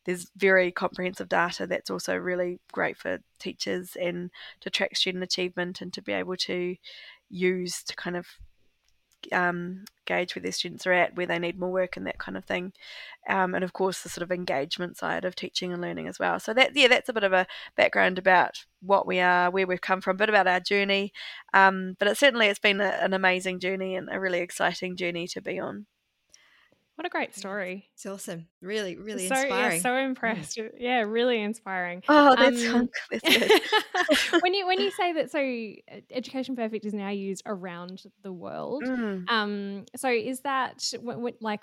there's 0.04 0.30
very 0.36 0.72
comprehensive 0.72 1.28
data 1.28 1.66
that's 1.66 1.90
also 1.90 2.14
really 2.16 2.60
great 2.72 2.96
for 2.96 3.18
teachers 3.38 3.96
and 4.00 4.30
to 4.60 4.70
track 4.70 4.96
student 4.96 5.22
achievement 5.22 5.82
and 5.82 5.92
to 5.92 6.00
be 6.00 6.12
able 6.12 6.36
to 6.36 6.76
use 7.28 7.82
to 7.82 7.94
kind 7.94 8.16
of 8.16 8.26
um, 9.32 9.84
gauge 10.06 10.34
where 10.34 10.42
their 10.42 10.52
students 10.52 10.86
are 10.86 10.92
at, 10.92 11.16
where 11.16 11.26
they 11.26 11.38
need 11.38 11.58
more 11.58 11.70
work, 11.70 11.96
and 11.96 12.06
that 12.06 12.18
kind 12.18 12.36
of 12.36 12.44
thing. 12.44 12.72
Um, 13.28 13.54
and 13.54 13.64
of 13.64 13.72
course, 13.72 14.02
the 14.02 14.08
sort 14.08 14.22
of 14.22 14.32
engagement 14.32 14.96
side 14.96 15.24
of 15.24 15.34
teaching 15.34 15.72
and 15.72 15.82
learning 15.82 16.08
as 16.08 16.18
well. 16.18 16.40
So 16.40 16.54
that 16.54 16.74
yeah, 16.74 16.88
that's 16.88 17.08
a 17.08 17.12
bit 17.12 17.24
of 17.24 17.32
a 17.32 17.46
background 17.76 18.18
about 18.18 18.64
what 18.80 19.06
we 19.06 19.20
are, 19.20 19.50
where 19.50 19.66
we've 19.66 19.80
come 19.80 20.00
from, 20.00 20.16
a 20.16 20.18
bit 20.18 20.28
about 20.28 20.46
our 20.46 20.60
journey. 20.60 21.12
Um, 21.54 21.96
but 21.98 22.08
it 22.08 22.16
certainly 22.16 22.46
it's 22.46 22.58
been 22.58 22.80
a, 22.80 22.98
an 23.00 23.12
amazing 23.14 23.60
journey 23.60 23.96
and 23.96 24.08
a 24.10 24.20
really 24.20 24.40
exciting 24.40 24.96
journey 24.96 25.26
to 25.28 25.40
be 25.42 25.58
on. 25.58 25.86
What 26.98 27.06
a 27.06 27.10
great 27.10 27.32
story. 27.32 27.86
It's 27.94 28.04
awesome. 28.06 28.48
Really, 28.60 28.96
really 28.96 29.28
so, 29.28 29.36
inspiring. 29.36 29.76
Yeah, 29.76 29.82
so 29.82 29.96
impressed. 29.96 30.58
Mm. 30.58 30.70
Yeah, 30.78 31.02
really 31.02 31.40
inspiring. 31.40 32.02
Oh, 32.08 32.34
that's, 32.34 32.66
um, 32.66 32.88
that's 33.08 34.32
when 34.42 34.52
you 34.52 34.66
when 34.66 34.80
you 34.80 34.90
say 34.90 35.12
that 35.12 35.30
so 35.30 35.38
Education 36.10 36.56
Perfect 36.56 36.84
is 36.84 36.92
now 36.92 37.10
used 37.10 37.44
around 37.46 38.02
the 38.24 38.32
world. 38.32 38.82
Mm. 38.82 39.30
Um 39.30 39.84
so 39.94 40.08
is 40.08 40.40
that 40.40 40.82
like 41.40 41.60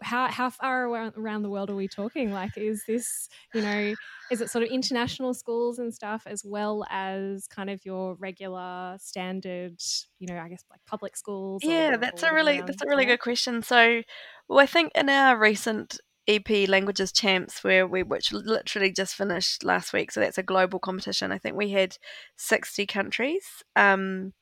how 0.00 0.28
how 0.28 0.50
far 0.50 0.86
around 0.86 1.42
the 1.42 1.50
world 1.50 1.68
are 1.68 1.74
we 1.74 1.88
talking? 1.88 2.30
Like 2.30 2.56
is 2.56 2.84
this, 2.86 3.28
you 3.52 3.62
know, 3.62 3.94
is 4.32 4.40
it 4.40 4.48
sort 4.48 4.64
of 4.64 4.70
international 4.70 5.34
schools 5.34 5.78
and 5.78 5.92
stuff 5.92 6.22
as 6.26 6.42
well 6.42 6.86
as 6.88 7.46
kind 7.46 7.68
of 7.68 7.84
your 7.84 8.14
regular 8.14 8.96
standard, 8.98 9.76
you 10.18 10.26
know, 10.26 10.40
I 10.40 10.48
guess 10.48 10.64
like 10.70 10.80
public 10.86 11.18
schools? 11.18 11.60
Yeah, 11.62 11.94
or, 11.94 11.96
that's 11.98 12.22
or 12.22 12.28
a 12.28 12.34
really 12.34 12.62
that's 12.62 12.80
a 12.80 12.88
really 12.88 13.04
good 13.04 13.20
question. 13.20 13.62
So 13.62 14.00
well, 14.48 14.58
I 14.58 14.64
think 14.64 14.92
in 14.94 15.10
our 15.10 15.38
recent 15.38 16.00
EP 16.26 16.66
Languages 16.66 17.12
Champs, 17.12 17.62
where 17.62 17.86
we 17.86 18.02
which 18.02 18.32
literally 18.32 18.90
just 18.90 19.14
finished 19.14 19.64
last 19.64 19.92
week, 19.92 20.10
so 20.10 20.20
that's 20.20 20.38
a 20.38 20.42
global 20.42 20.78
competition. 20.78 21.30
I 21.30 21.36
think 21.36 21.54
we 21.54 21.68
had 21.68 21.98
sixty 22.36 22.86
countries, 22.86 23.44
um, 23.76 24.32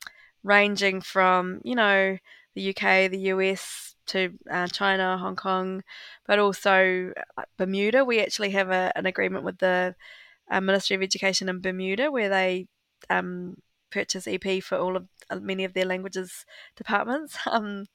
ranging 0.41 1.01
from 1.01 1.59
you 1.65 1.75
know 1.75 2.17
the 2.55 2.69
UK, 2.69 3.11
the 3.11 3.31
US 3.33 3.95
to 4.07 4.33
uh, 4.49 4.67
China, 4.67 5.17
Hong 5.17 5.35
Kong, 5.35 5.83
but 6.27 6.39
also 6.39 7.11
uh, 7.37 7.43
Bermuda. 7.57 8.05
We 8.05 8.19
actually 8.19 8.51
have 8.51 8.69
a, 8.69 8.91
an 8.95 9.05
agreement 9.05 9.43
with 9.43 9.59
the 9.59 9.95
uh, 10.49 10.61
Ministry 10.61 10.95
of 10.95 11.01
Education 11.01 11.49
in 11.49 11.61
Bermuda 11.61 12.11
where 12.11 12.29
they 12.29 12.67
um, 13.09 13.55
purchase 13.91 14.27
EP 14.27 14.63
for 14.63 14.77
all 14.77 14.95
of 14.95 15.07
uh, 15.29 15.37
many 15.37 15.63
of 15.63 15.73
their 15.73 15.85
languages 15.85 16.45
departments. 16.75 17.37
Um, 17.47 17.87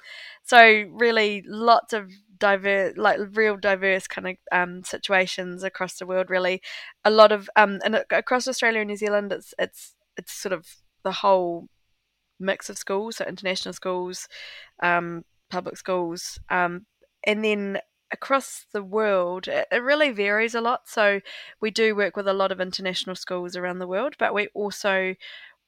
so 0.45 0.85
really, 0.91 1.43
lots 1.47 1.93
of 1.93 2.11
diverse, 2.39 2.95
like 2.97 3.19
real 3.33 3.57
diverse 3.57 4.07
kind 4.07 4.29
of 4.29 4.37
um, 4.53 4.85
situations 4.85 5.65
across 5.65 5.99
the 5.99 6.07
world. 6.07 6.31
Really, 6.31 6.63
a 7.05 7.11
lot 7.11 7.33
of 7.33 7.49
um, 7.57 7.81
and 7.85 8.05
across 8.11 8.47
Australia 8.47 8.81
and 8.81 8.89
New 8.89 8.97
Zealand, 8.97 9.33
it's 9.33 9.55
it's 9.59 9.95
it's 10.17 10.33
sort 10.33 10.53
of 10.53 10.67
the 11.05 11.13
whole 11.13 11.69
mix 12.39 12.69
of 12.69 12.79
schools, 12.79 13.17
so 13.17 13.25
international 13.25 13.73
schools, 13.73 14.29
um, 14.83 15.25
public 15.51 15.77
schools, 15.77 16.39
um, 16.51 16.87
and 17.25 17.45
then 17.45 17.79
across 18.13 18.67
the 18.73 18.83
world, 18.83 19.49
it, 19.49 19.67
it, 19.73 19.83
really 19.83 20.11
varies 20.11 20.55
a 20.55 20.61
lot. 20.61 20.83
So 20.89 21.21
we 21.61 21.71
do 21.71 21.97
work 21.97 22.17
with 22.17 22.29
a 22.29 22.33
lot 22.33 22.53
of 22.53 22.61
international 22.61 23.17
schools 23.17 23.57
around 23.57 23.79
the 23.79 23.87
world, 23.89 24.15
but 24.19 24.33
we 24.33 24.49
also 24.55 25.15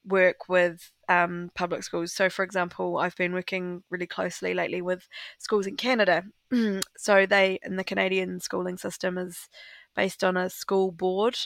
work 0.04 0.48
with 0.48 0.90
um, 1.08 1.50
public 1.54 1.82
schools. 1.82 2.12
So, 2.12 2.30
for 2.30 2.44
example, 2.44 2.98
I've 2.98 3.16
been 3.16 3.32
working 3.32 3.82
really 3.90 4.06
closely 4.06 4.54
lately 4.54 4.82
with 4.82 5.08
schools 5.38 5.66
in 5.66 5.76
Canada. 5.76 6.24
so, 6.96 7.26
they 7.26 7.58
in 7.62 7.76
the 7.76 7.84
Canadian 7.84 8.40
schooling 8.40 8.78
system 8.78 9.18
is 9.18 9.48
based 9.94 10.22
on 10.22 10.36
a 10.36 10.50
school 10.50 10.92
board, 10.92 11.36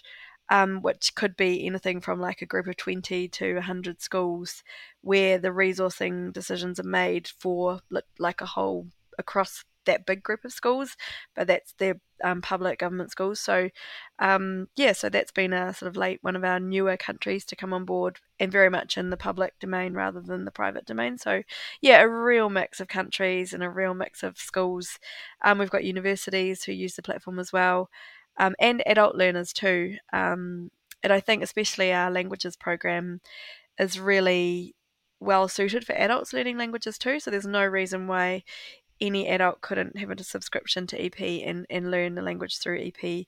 um, 0.50 0.82
which 0.82 1.14
could 1.14 1.36
be 1.36 1.66
anything 1.66 2.00
from 2.00 2.20
like 2.20 2.42
a 2.42 2.46
group 2.46 2.66
of 2.66 2.76
20 2.76 3.28
to 3.28 3.54
100 3.54 4.02
schools, 4.02 4.62
where 5.00 5.38
the 5.38 5.48
resourcing 5.48 6.32
decisions 6.32 6.78
are 6.78 6.84
made 6.84 7.28
for 7.28 7.80
like 8.18 8.40
a 8.40 8.46
whole 8.46 8.86
across 9.18 9.64
that 9.84 10.06
big 10.06 10.22
group 10.22 10.44
of 10.44 10.52
schools, 10.52 10.96
but 11.34 11.46
that's 11.46 11.72
their 11.74 12.00
um, 12.22 12.40
public 12.40 12.78
government 12.78 13.10
schools. 13.10 13.40
So, 13.40 13.68
um, 14.18 14.68
yeah, 14.76 14.92
so 14.92 15.08
that's 15.08 15.32
been 15.32 15.52
a 15.52 15.74
sort 15.74 15.88
of 15.88 15.96
late 15.96 16.18
one 16.22 16.36
of 16.36 16.44
our 16.44 16.60
newer 16.60 16.96
countries 16.96 17.44
to 17.46 17.56
come 17.56 17.72
on 17.72 17.84
board, 17.84 18.18
and 18.38 18.52
very 18.52 18.70
much 18.70 18.96
in 18.96 19.10
the 19.10 19.16
public 19.16 19.58
domain 19.58 19.94
rather 19.94 20.20
than 20.20 20.44
the 20.44 20.50
private 20.50 20.86
domain. 20.86 21.18
So, 21.18 21.42
yeah, 21.80 22.00
a 22.00 22.08
real 22.08 22.48
mix 22.48 22.80
of 22.80 22.88
countries 22.88 23.52
and 23.52 23.62
a 23.62 23.70
real 23.70 23.94
mix 23.94 24.22
of 24.22 24.38
schools. 24.38 24.98
Um, 25.44 25.58
we've 25.58 25.70
got 25.70 25.84
universities 25.84 26.64
who 26.64 26.72
use 26.72 26.94
the 26.94 27.02
platform 27.02 27.38
as 27.38 27.52
well, 27.52 27.90
um, 28.38 28.54
and 28.58 28.82
adult 28.86 29.16
learners 29.16 29.52
too. 29.52 29.96
Um, 30.12 30.70
and 31.02 31.12
I 31.12 31.20
think 31.20 31.42
especially 31.42 31.92
our 31.92 32.10
languages 32.10 32.56
program 32.56 33.20
is 33.78 33.98
really 33.98 34.74
well 35.20 35.48
suited 35.48 35.84
for 35.84 35.94
adults 35.94 36.32
learning 36.32 36.58
languages 36.58 36.98
too. 36.98 37.20
So 37.20 37.30
there's 37.30 37.46
no 37.46 37.64
reason 37.64 38.06
why 38.06 38.42
any 39.00 39.28
adult 39.28 39.60
couldn't 39.60 39.96
have 39.96 40.10
a 40.10 40.22
subscription 40.22 40.86
to 40.88 41.04
EP 41.04 41.20
and, 41.20 41.66
and 41.68 41.90
learn 41.90 42.14
the 42.14 42.22
language 42.22 42.58
through 42.58 42.92
EP. 42.92 43.26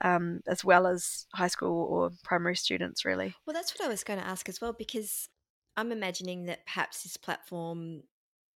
Um, 0.00 0.42
as 0.46 0.64
well 0.64 0.86
as 0.86 1.26
high 1.34 1.48
school 1.48 1.84
or 1.90 2.12
primary 2.22 2.54
students, 2.54 3.04
really. 3.04 3.34
Well, 3.44 3.54
that's 3.54 3.76
what 3.76 3.84
I 3.84 3.88
was 3.88 4.04
going 4.04 4.20
to 4.20 4.24
ask 4.24 4.48
as 4.48 4.60
well, 4.60 4.72
because 4.72 5.28
I'm 5.76 5.90
imagining 5.90 6.44
that 6.44 6.64
perhaps 6.66 7.02
this 7.02 7.16
platform 7.16 8.04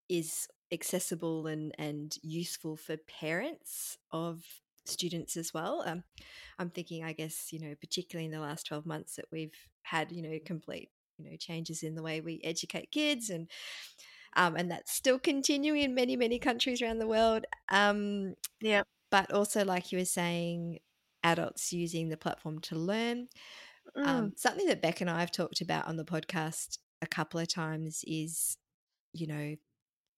is 0.07 0.47
accessible 0.71 1.47
and, 1.47 1.75
and 1.77 2.15
useful 2.21 2.77
for 2.77 2.95
parents 2.95 3.97
of 4.13 4.45
students 4.85 5.37
as 5.37 5.53
well. 5.53 5.83
Um, 5.85 6.03
I'm 6.59 6.69
thinking, 6.69 7.03
I 7.03 7.13
guess, 7.13 7.51
you 7.51 7.59
know, 7.59 7.73
particularly 7.79 8.25
in 8.25 8.31
the 8.31 8.39
last 8.39 8.67
12 8.67 8.85
months 8.85 9.15
that 9.15 9.25
we've 9.31 9.55
had, 9.83 10.11
you 10.11 10.21
know, 10.21 10.37
complete, 10.45 10.89
you 11.17 11.29
know, 11.29 11.37
changes 11.37 11.83
in 11.83 11.95
the 11.95 12.03
way 12.03 12.21
we 12.21 12.41
educate 12.43 12.91
kids 12.91 13.29
and 13.29 13.49
um, 14.35 14.55
and 14.55 14.71
that's 14.71 14.91
still 14.91 15.19
continuing 15.19 15.81
in 15.81 15.93
many, 15.93 16.15
many 16.15 16.39
countries 16.39 16.81
around 16.81 16.99
the 16.99 17.07
world. 17.07 17.45
Um, 17.69 18.35
yeah. 18.61 18.81
But 19.11 19.31
also, 19.31 19.63
like 19.63 19.91
you 19.91 19.99
were 19.99 20.05
saying, 20.05 20.79
adults 21.23 21.71
using 21.71 22.09
the 22.09 22.17
platform 22.17 22.59
to 22.61 22.75
learn. 22.75 23.27
Mm. 23.95 24.07
Um, 24.07 24.33
something 24.35 24.65
that 24.67 24.81
Beck 24.81 25.01
and 25.01 25.09
I 25.09 25.19
have 25.19 25.31
talked 25.31 25.61
about 25.61 25.87
on 25.87 25.97
the 25.97 26.03
podcast 26.03 26.79
a 27.01 27.07
couple 27.07 27.39
of 27.39 27.47
times 27.47 28.03
is, 28.07 28.57
you 29.13 29.27
know, 29.27 29.55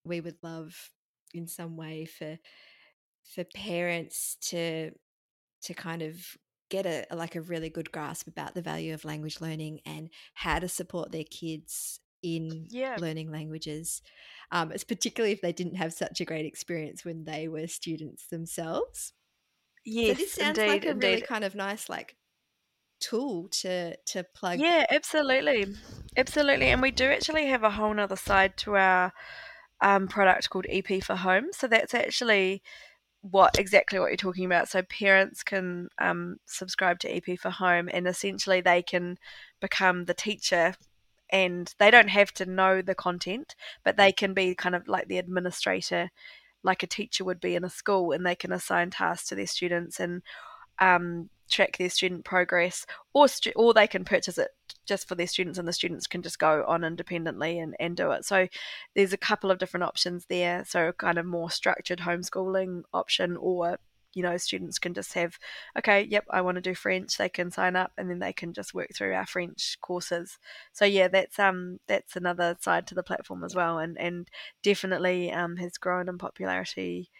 we 0.06 0.21
would 0.21 0.38
love 0.41 0.91
in 1.34 1.47
some 1.47 1.75
way 1.75 2.06
for 2.06 2.38
for 3.33 3.43
parents 3.43 4.38
to 4.49 4.91
to 5.63 5.73
kind 5.73 6.01
of 6.01 6.38
get 6.69 6.85
a 6.85 7.05
like 7.13 7.35
a 7.35 7.41
really 7.41 7.69
good 7.69 7.91
grasp 7.91 8.27
about 8.27 8.53
the 8.53 8.61
value 8.61 8.93
of 8.93 9.05
language 9.05 9.41
learning 9.41 9.79
and 9.85 10.09
how 10.33 10.59
to 10.59 10.67
support 10.67 11.11
their 11.11 11.23
kids 11.23 11.99
in 12.23 12.65
yeah. 12.69 12.95
learning 12.99 13.31
languages. 13.31 14.01
Um, 14.51 14.71
it's 14.71 14.83
particularly 14.83 15.33
if 15.33 15.41
they 15.41 15.53
didn't 15.53 15.75
have 15.75 15.93
such 15.93 16.21
a 16.21 16.25
great 16.25 16.45
experience 16.45 17.05
when 17.05 17.25
they 17.25 17.47
were 17.47 17.67
students 17.67 18.27
themselves. 18.27 19.13
Yes, 19.85 20.17
so 20.17 20.23
this 20.23 20.33
sounds 20.33 20.57
indeed, 20.57 20.71
like 20.71 20.85
a 20.85 20.89
indeed. 20.89 21.07
really 21.07 21.21
kind 21.21 21.43
of 21.43 21.55
nice 21.55 21.89
like 21.89 22.15
tool 22.99 23.49
to 23.49 23.95
to 23.97 24.23
plug. 24.35 24.59
Yeah, 24.59 24.85
absolutely, 24.89 25.67
absolutely. 26.17 26.67
And 26.67 26.81
we 26.81 26.91
do 26.91 27.05
actually 27.05 27.47
have 27.47 27.63
a 27.63 27.69
whole 27.71 27.93
nother 27.93 28.15
side 28.15 28.57
to 28.57 28.75
our 28.75 29.13
um, 29.81 30.07
product 30.07 30.49
called 30.49 30.65
EP 30.69 31.03
for 31.03 31.15
Home. 31.15 31.47
So 31.51 31.67
that's 31.67 31.93
actually 31.93 32.63
what 33.31 33.57
exactly 33.57 33.99
what 33.99 34.07
you're 34.07 34.17
talking 34.17 34.45
about. 34.45 34.69
So 34.69 34.83
parents 34.83 35.41
can 35.41 35.89
um, 35.99 36.38
subscribe 36.45 36.99
to 36.99 37.09
EP 37.09 37.39
for 37.39 37.49
Home, 37.49 37.89
and 37.91 38.07
essentially 38.07 38.61
they 38.61 38.81
can 38.81 39.17
become 39.59 40.05
the 40.05 40.13
teacher 40.13 40.75
and 41.31 41.73
they 41.79 41.89
don't 41.89 42.09
have 42.09 42.31
to 42.33 42.45
know 42.45 42.83
the 42.83 42.93
content, 42.93 43.55
but 43.83 43.97
they 43.97 44.11
can 44.11 44.33
be 44.35 44.53
kind 44.53 44.75
of 44.75 44.88
like 44.88 45.07
the 45.07 45.17
administrator, 45.17 46.11
like 46.63 46.83
a 46.83 46.88
teacher 46.88 47.25
would 47.25 47.39
be 47.39 47.55
in 47.55 47.63
a 47.63 47.69
school, 47.69 48.11
and 48.11 48.25
they 48.25 48.35
can 48.35 48.51
assign 48.51 48.91
tasks 48.91 49.29
to 49.29 49.35
their 49.35 49.47
students 49.47 49.99
and 49.99 50.21
um, 50.79 51.29
track 51.49 51.77
their 51.77 51.89
student 51.89 52.25
progress, 52.25 52.85
or 53.13 53.27
stu- 53.27 53.53
or 53.55 53.73
they 53.73 53.88
can 53.88 54.05
purchase 54.05 54.38
it 54.38 54.49
just 54.86 55.08
for 55.08 55.15
their 55.15 55.28
students, 55.28 55.60
and 55.60 55.67
the 55.67 55.74
students 55.74 56.08
can 56.08 56.21
just 56.21 56.39
go 56.39 56.63
on 56.67 56.84
independently 56.84 57.60
and, 57.60 57.76
and 57.80 57.98
do 57.98 58.12
it. 58.12 58.26
So 58.26 58.48
there's 58.95 59.13
a 59.13 59.17
couple 59.17 59.52
of 59.52 59.58
different 59.58 59.84
options 59.84 60.26
there. 60.30 60.63
So 60.65 60.91
kind 60.93 61.17
of 61.17 61.26
more 61.26 61.50
structured 61.52 62.00
homeschooling 62.00 62.84
option, 62.93 63.38
or 63.38 63.78
you 64.13 64.24
know, 64.24 64.38
students 64.38 64.80
can 64.80 64.93
just 64.93 65.13
have, 65.13 65.38
okay, 65.78 66.04
yep, 66.04 66.26
I 66.30 66.39
want 66.39 66.56
to 66.56 66.62
do 66.62 66.74
French. 66.74 67.17
They 67.17 67.28
can 67.28 67.52
sign 67.52 67.76
up, 67.76 67.91
and 67.98 68.10
then 68.10 68.19
they 68.19 68.32
can 68.34 68.54
just 68.54 68.74
work 68.74 68.89
through 68.95 69.13
our 69.13 69.26
French 69.26 69.78
courses. 69.82 70.39
So 70.71 70.86
yeah, 70.86 71.10
that's 71.10 71.38
um 71.38 71.80
that's 71.88 72.15
another 72.15 72.58
side 72.62 72.88
to 72.88 72.95
the 72.95 73.04
platform 73.04 73.43
as 73.43 73.54
well, 73.56 73.78
and 73.78 73.98
and 74.00 74.30
definitely 74.63 75.32
um 75.32 75.58
has 75.58 75.78
grown 75.78 76.08
in 76.10 76.17
popularity 76.17 77.12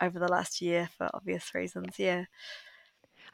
over 0.00 0.18
the 0.18 0.28
last 0.28 0.60
year 0.60 0.88
for 0.96 1.08
obvious 1.14 1.54
reasons. 1.54 1.98
Yeah. 1.98 2.24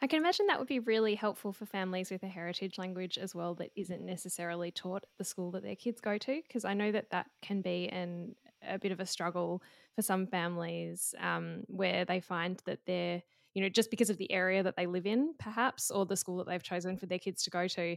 I 0.03 0.07
can 0.07 0.19
imagine 0.19 0.47
that 0.47 0.59
would 0.59 0.69
be 0.69 0.79
really 0.79 1.15
helpful 1.15 1.53
for 1.53 1.67
families 1.67 2.11
with 2.11 2.23
a 2.23 2.29
heritage 2.29 2.79
language 2.79 3.19
as 3.19 3.35
well 3.35 3.55
that 3.57 3.71
isn't 3.77 4.05
necessarily 4.05 4.71
taught 4.71 5.05
at 5.05 5.09
the 5.19 5.25
school 5.25 5.51
that 5.53 5.63
their 5.63 5.77
kids 5.77 6.01
go 6.01 6.19
to, 6.19 6.43
because 6.43 6.65
I 6.65 6.75
know 6.75 6.93
that 6.93 7.11
that 7.11 7.31
can 7.43 7.63
be 7.63 7.89
an, 7.89 8.37
a 8.63 8.79
bit 8.79 8.93
of 8.93 9.01
a 9.01 9.07
struggle 9.07 9.63
for 9.95 10.03
some 10.03 10.27
families 10.27 11.15
um, 11.19 11.65
where 11.69 12.05
they 12.05 12.21
find 12.21 12.61
that 12.67 12.81
they're, 12.87 13.23
you 13.55 13.63
know, 13.63 13.69
just 13.71 13.91
because 13.91 14.11
of 14.11 14.19
the 14.19 14.31
area 14.31 14.63
that 14.63 14.77
they 14.77 14.87
live 14.87 15.07
in, 15.07 15.35
perhaps, 15.39 15.91
or 15.91 16.05
the 16.05 16.17
school 16.17 16.37
that 16.39 16.47
they've 16.47 16.63
chosen 16.63 16.97
for 16.99 17.07
their 17.07 17.19
kids 17.19 17.43
to 17.45 17.51
go 17.51 17.67
to, 17.69 17.97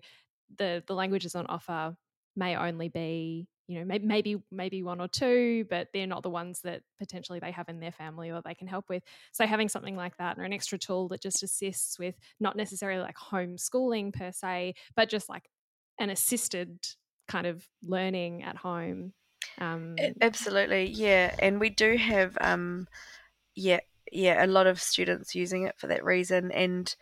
the 0.57 0.83
the 0.87 0.95
languages 0.95 1.35
on 1.35 1.45
offer 1.47 1.95
may 2.35 2.55
only 2.55 2.89
be 2.89 3.47
you 3.69 3.77
know 3.77 3.85
maybe, 3.85 4.05
maybe 4.05 4.37
maybe 4.51 4.83
one 4.83 4.99
or 4.99 5.07
two 5.07 5.63
but 5.69 5.87
they're 5.93 6.07
not 6.07 6.23
the 6.23 6.29
ones 6.29 6.61
that 6.61 6.81
potentially 6.97 7.39
they 7.39 7.51
have 7.51 7.69
in 7.69 7.79
their 7.79 7.91
family 7.91 8.31
or 8.31 8.41
they 8.43 8.55
can 8.55 8.67
help 8.67 8.89
with. 8.89 9.03
So 9.31 9.45
having 9.45 9.69
something 9.69 9.95
like 9.95 10.17
that 10.17 10.39
or 10.39 10.43
an 10.43 10.51
extra 10.51 10.79
tool 10.79 11.07
that 11.09 11.21
just 11.21 11.43
assists 11.43 11.99
with 11.99 12.15
not 12.39 12.57
necessarily 12.57 13.01
like 13.01 13.15
homeschooling 13.15 14.11
per 14.11 14.31
se 14.31 14.73
but 14.95 15.07
just 15.07 15.29
like 15.29 15.49
an 15.99 16.09
assisted 16.09 16.79
kind 17.27 17.45
of 17.45 17.63
learning 17.83 18.41
at 18.41 18.57
home 18.57 19.13
um, 19.59 19.95
absolutely 20.21 20.85
yeah 20.85 21.35
and 21.39 21.59
we 21.59 21.69
do 21.69 21.95
have 21.95 22.37
um 22.41 22.87
yeah 23.55 23.79
yeah 24.11 24.43
a 24.43 24.47
lot 24.47 24.65
of 24.65 24.81
students 24.81 25.35
using 25.35 25.63
it 25.63 25.75
for 25.77 25.87
that 25.87 26.03
reason 26.03 26.51
and 26.51 26.95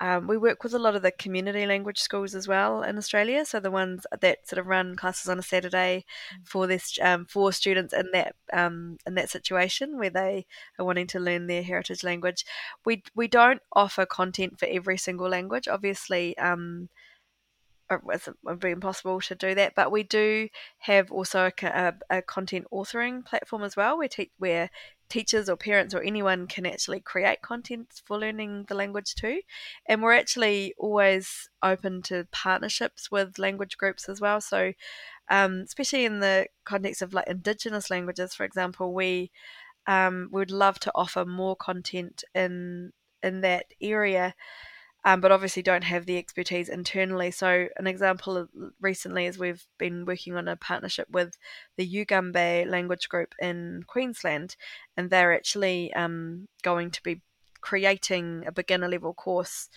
um, 0.00 0.26
we 0.26 0.36
work 0.36 0.62
with 0.62 0.74
a 0.74 0.78
lot 0.78 0.94
of 0.94 1.02
the 1.02 1.10
community 1.10 1.66
language 1.66 1.98
schools 1.98 2.34
as 2.34 2.46
well 2.46 2.82
in 2.82 2.98
Australia. 2.98 3.44
So 3.44 3.60
the 3.60 3.70
ones 3.70 4.06
that 4.20 4.46
sort 4.46 4.58
of 4.58 4.66
run 4.66 4.96
classes 4.96 5.28
on 5.28 5.38
a 5.38 5.42
Saturday 5.42 6.04
Mm. 6.32 6.48
for 6.48 6.66
this 6.66 6.98
um, 7.02 7.24
for 7.26 7.52
students 7.52 7.92
in 7.92 8.10
that 8.12 8.34
um, 8.52 8.98
in 9.06 9.14
that 9.14 9.30
situation 9.30 9.98
where 9.98 10.10
they 10.10 10.46
are 10.78 10.84
wanting 10.84 11.06
to 11.08 11.20
learn 11.20 11.46
their 11.46 11.62
heritage 11.62 12.02
language. 12.04 12.44
We 12.84 13.02
we 13.14 13.28
don't 13.28 13.62
offer 13.72 14.06
content 14.06 14.58
for 14.58 14.66
every 14.66 14.98
single 14.98 15.28
language, 15.28 15.68
obviously. 15.68 16.36
Um, 16.38 16.88
it 17.88 18.00
would 18.42 18.58
be 18.60 18.70
impossible 18.70 19.20
to 19.20 19.34
do 19.36 19.54
that, 19.54 19.74
but 19.76 19.92
we 19.92 20.02
do 20.02 20.48
have 20.78 21.12
also 21.12 21.50
a, 21.62 21.66
a, 22.10 22.18
a 22.18 22.22
content 22.22 22.66
authoring 22.72 23.24
platform 23.24 23.62
as 23.62 23.76
well, 23.76 23.96
where 23.96 24.08
te- 24.08 24.32
where 24.38 24.70
teachers 25.08 25.48
or 25.48 25.56
parents 25.56 25.94
or 25.94 26.02
anyone 26.02 26.46
can 26.46 26.66
actually 26.66 27.00
create 27.00 27.42
content 27.42 28.02
for 28.04 28.18
learning 28.18 28.64
the 28.68 28.74
language 28.74 29.14
too. 29.14 29.40
And 29.86 30.02
we're 30.02 30.12
actually 30.14 30.74
always 30.78 31.48
open 31.62 32.02
to 32.02 32.26
partnerships 32.32 33.10
with 33.10 33.38
language 33.38 33.76
groups 33.78 34.08
as 34.08 34.20
well. 34.20 34.40
So, 34.40 34.72
um, 35.28 35.62
especially 35.66 36.04
in 36.04 36.20
the 36.20 36.48
context 36.64 37.02
of 37.02 37.14
like 37.14 37.28
Indigenous 37.28 37.90
languages, 37.90 38.34
for 38.34 38.44
example, 38.44 38.94
we 38.94 39.30
um, 39.86 40.28
would 40.32 40.50
love 40.50 40.78
to 40.80 40.92
offer 40.94 41.24
more 41.24 41.56
content 41.56 42.24
in 42.34 42.92
in 43.22 43.40
that 43.42 43.66
area. 43.80 44.34
Um, 45.06 45.20
but 45.20 45.30
obviously 45.30 45.62
don't 45.62 45.84
have 45.84 46.04
the 46.04 46.18
expertise 46.18 46.68
internally. 46.68 47.30
So 47.30 47.68
an 47.76 47.86
example 47.86 48.48
recently 48.80 49.26
is 49.26 49.38
we've 49.38 49.64
been 49.78 50.04
working 50.04 50.34
on 50.34 50.48
a 50.48 50.56
partnership 50.56 51.06
with 51.08 51.38
the 51.76 51.88
Yugambeh 51.88 52.68
language 52.68 53.08
group 53.08 53.32
in 53.40 53.84
Queensland, 53.86 54.56
and 54.96 55.08
they're 55.08 55.32
actually 55.32 55.94
um, 55.94 56.48
going 56.62 56.90
to 56.90 57.00
be 57.04 57.22
creating 57.60 58.42
a 58.48 58.52
beginner 58.52 58.88
level 58.88 59.14
course 59.14 59.68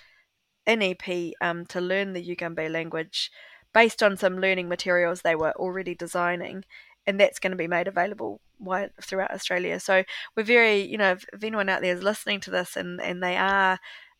in 0.66 0.82
EP 0.82 1.34
um, 1.42 1.64
to 1.68 1.80
learn 1.80 2.14
the 2.14 2.28
Yugambeh 2.28 2.72
language 2.72 3.30
based 3.72 4.02
on 4.02 4.18
some 4.18 4.40
learning 4.40 4.68
materials 4.68 5.22
they 5.22 5.36
were 5.36 5.54
already 5.58 5.94
designing. 5.94 6.66
And 7.06 7.20
that's 7.20 7.40
going 7.40 7.52
to 7.52 7.58
be 7.58 7.68
made 7.68 7.88
available 7.88 8.42
throughout 9.02 9.32
Australia. 9.32 9.80
So 9.80 10.04
we're 10.36 10.44
very, 10.44 10.82
you 10.82 10.98
know, 10.98 11.12
if, 11.12 11.26
if 11.34 11.44
anyone 11.44 11.70
out 11.70 11.82
there 11.82 11.96
is 11.96 12.04
listening 12.04 12.40
to 12.42 12.52
this 12.52 12.76
and, 12.76 13.00
and 13.00 13.22
they 13.22 13.38
are 13.38 13.80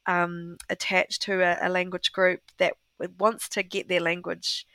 um, 0.10 0.58
attached 0.70 1.22
to 1.22 1.42
a, 1.42 1.68
a, 1.68 1.70
language 1.70 2.12
group 2.12 2.42
that 2.58 2.74
wants 3.20 3.48
to 3.50 3.62
get 3.62 3.88
their 3.88 4.00
language 4.00 4.66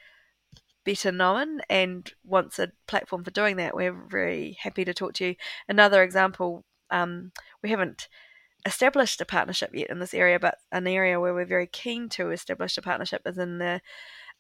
better 0.85 1.11
known 1.11 1.61
and 1.69 2.13
wants 2.25 2.61
a 2.61 2.71
platform 2.87 3.25
for 3.25 3.33
doing 3.33 3.57
that, 3.57 3.75
we're 3.75 4.07
very 4.09 4.57
happy 4.61 4.85
to 4.85 4.95
talk 4.95 5.13
to 5.15 5.27
you. 5.27 5.35
Another 5.69 6.05
example, 6.05 6.65
um, 6.91 7.33
we 7.65 7.71
haven't 7.71 8.09
established 8.65 9.21
a 9.21 9.25
partnership 9.25 9.71
yet 9.75 9.91
in 9.91 9.99
this 9.99 10.15
area, 10.15 10.39
but 10.39 10.59
an 10.71 10.87
area 10.87 11.19
where 11.19 11.35
we're 11.35 11.45
very 11.45 11.67
keen 11.67 12.09
to 12.11 12.31
establish 12.31 12.79
a 12.79 12.83
partnership 12.83 13.23
is 13.27 13.37
in 13.37 13.59
the 13.59 13.81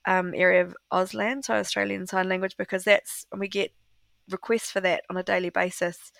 um, 0.06 0.32
area 0.32 0.62
of 0.62 0.76
Auslan, 0.92 1.44
so 1.44 1.54
Australian 1.54 2.06
Sign 2.06 2.28
Language, 2.28 2.56
because 2.56 2.84
that's 2.84 3.26
we 3.36 3.48
get 3.48 3.72
requests 4.30 4.70
for 4.70 4.80
that 4.80 5.02
on 5.10 5.16
a 5.16 5.24
daily 5.24 5.50
basis. 5.50 6.12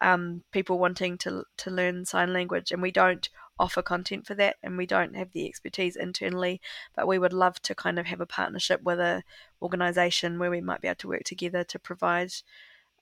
Um, 0.00 0.42
people 0.52 0.78
wanting 0.78 1.18
to 1.18 1.44
to 1.58 1.70
learn 1.70 2.04
sign 2.04 2.32
language, 2.32 2.72
and 2.72 2.82
we 2.82 2.90
don't 2.90 3.28
offer 3.58 3.82
content 3.82 4.26
for 4.26 4.34
that, 4.34 4.56
and 4.62 4.76
we 4.76 4.86
don't 4.86 5.16
have 5.16 5.32
the 5.32 5.46
expertise 5.46 5.96
internally. 5.96 6.60
But 6.96 7.06
we 7.06 7.18
would 7.18 7.32
love 7.32 7.60
to 7.62 7.74
kind 7.74 7.98
of 7.98 8.06
have 8.06 8.20
a 8.20 8.26
partnership 8.26 8.82
with 8.82 9.00
a 9.00 9.22
organisation 9.60 10.38
where 10.38 10.50
we 10.50 10.60
might 10.60 10.80
be 10.80 10.88
able 10.88 10.96
to 10.96 11.08
work 11.08 11.24
together 11.24 11.64
to 11.64 11.78
provide 11.78 12.32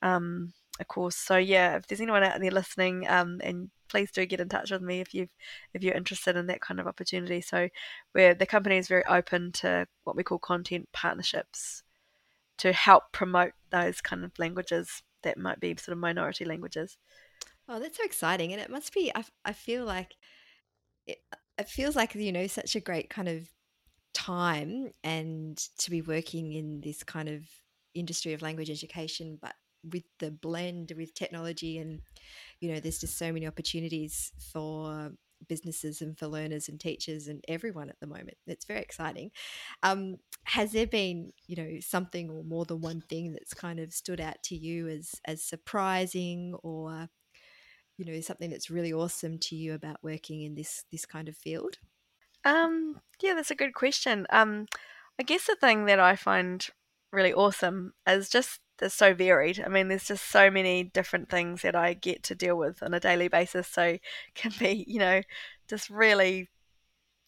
um, 0.03 0.53
a 0.79 0.85
course. 0.85 1.17
So 1.17 1.37
yeah, 1.37 1.77
if 1.77 1.87
there's 1.87 2.01
anyone 2.01 2.23
out 2.23 2.41
there 2.41 2.51
listening, 2.51 3.07
um, 3.09 3.41
and 3.43 3.71
please 3.89 4.11
do 4.13 4.25
get 4.27 4.41
in 4.41 4.49
touch 4.49 4.71
with 4.71 4.83
me 4.83 5.01
if 5.01 5.13
you 5.15 5.29
if 5.75 5.83
you're 5.83 5.95
interested 5.95 6.37
in 6.37 6.47
that 6.47 6.61
kind 6.61 6.81
of 6.81 6.87
opportunity. 6.87 7.41
So 7.41 7.69
where 8.13 8.35
the 8.35 8.47
company 8.47 8.77
is 8.79 8.89
very 8.89 9.05
open 9.07 9.53
to 9.53 9.87
what 10.05 10.17
we 10.17 10.25
call 10.25 10.39
content 10.39 10.89
partnerships 10.93 11.83
to 12.59 12.73
help 12.73 13.05
promote 13.13 13.53
those 13.71 14.01
kind 14.01 14.25
of 14.25 14.39
languages 14.39 15.03
that 15.23 15.39
might 15.39 15.61
be 15.61 15.75
sort 15.77 15.93
of 15.93 15.99
minority 15.99 16.45
languages. 16.45 16.99
Oh, 17.69 17.79
that's 17.79 17.99
so 17.99 18.05
exciting. 18.05 18.53
And 18.53 18.61
it 18.61 18.71
must 18.71 18.93
be, 18.93 19.13
I, 19.15 19.25
I 19.45 19.53
feel 19.53 19.85
like 19.85 20.17
it, 21.11 21.19
it 21.59 21.69
feels 21.69 21.97
like, 21.97 22.15
you 22.15 22.33
know, 22.33 22.47
such 22.47 22.77
a 22.77 22.81
great 22.81 23.11
kind 23.11 23.29
of 23.29 23.49
time 24.15 24.91
and 25.05 25.57
to 25.79 25.91
be 25.91 26.03
working 26.03 26.53
in 26.53 26.81
this 26.81 27.03
kind 27.03 27.29
of 27.29 27.43
industry 27.95 28.33
of 28.33 28.43
language 28.43 28.71
education, 28.71 29.39
but 29.41 29.55
with 29.93 30.05
the 30.19 30.31
blend 30.31 30.93
with 30.97 31.15
technology 31.15 31.79
and, 31.79 32.01
you 32.61 32.73
know, 32.73 32.81
there's 32.81 32.99
just 32.99 33.19
so 33.19 33.33
many 33.33 33.47
opportunities 33.47 34.33
for 34.53 35.13
businesses 35.49 36.03
and 36.03 36.19
for 36.19 36.27
learners 36.27 36.69
and 36.69 36.79
teachers 36.79 37.27
and 37.29 37.43
everyone 37.49 37.89
at 37.89 37.99
the 38.01 38.07
moment. 38.07 38.37
It's 38.47 38.67
very 38.67 38.81
exciting. 38.81 39.31
Um, 39.83 40.17
has 40.45 40.73
there 40.73 40.87
been, 40.87 41.33
you 41.47 41.57
know, 41.57 41.81
something 41.81 42.31
or 42.31 42.45
more 42.45 42.67
than 42.67 42.81
one 42.81 43.03
thing 43.09 43.33
that's 43.33 43.55
kind 43.55 43.81
of 43.81 43.93
stood 43.93 44.21
out 44.21 44.43
to 44.45 44.57
you 44.57 44.89
as 44.89 45.15
as 45.25 45.43
surprising 45.43 46.55
or 46.63 47.09
you 48.01 48.07
know 48.07 48.21
something 48.23 48.51
that's 48.51 48.71
really 48.71 48.93
awesome 48.93 49.39
to 49.39 49.55
you 49.55 49.75
about 49.75 50.03
working 50.03 50.43
in 50.43 50.55
this 50.55 50.85
this 50.91 51.05
kind 51.05 51.29
of 51.29 51.37
field? 51.37 51.77
Um, 52.45 53.01
yeah, 53.21 53.35
that's 53.35 53.51
a 53.51 53.55
good 53.55 53.75
question. 53.75 54.27
Um, 54.31 54.67
I 55.19 55.23
guess 55.23 55.47
the 55.47 55.57
thing 55.57 55.85
that 55.85 56.01
I 56.01 56.17
find 56.17 56.67
really 57.13 57.35
awesome 57.35 57.93
is 58.09 58.31
just 58.31 58.61
it's 58.81 58.95
so 58.95 59.13
varied. 59.13 59.63
I 59.65 59.69
mean, 59.69 59.89
there's 59.89 60.07
just 60.07 60.31
so 60.31 60.51
many 60.51 60.85
different 60.85 61.29
things 61.29 61.61
that 61.61 61.77
I 61.77 61.93
get 61.93 62.23
to 62.25 62.35
deal 62.35 62.57
with 62.57 62.83
on 62.83 62.95
a 62.95 63.01
daily 63.01 63.29
basis. 63.29 63.69
So 63.69 63.99
can 64.35 64.53
be, 64.59 64.85
you 64.89 64.99
know, 64.99 65.21
just 65.69 65.91
really 65.91 66.49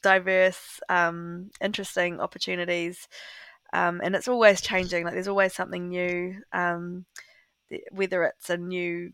diverse, 0.02 0.80
um, 0.88 1.50
interesting 1.60 2.18
opportunities. 2.18 3.06
Um, 3.74 4.00
and 4.02 4.14
it's 4.14 4.28
always 4.28 4.62
changing. 4.62 5.04
Like 5.04 5.12
there's 5.12 5.28
always 5.28 5.52
something 5.52 5.88
new. 5.90 6.36
Um, 6.52 7.04
whether 7.90 8.24
it's 8.24 8.50
a 8.50 8.56
new 8.56 9.12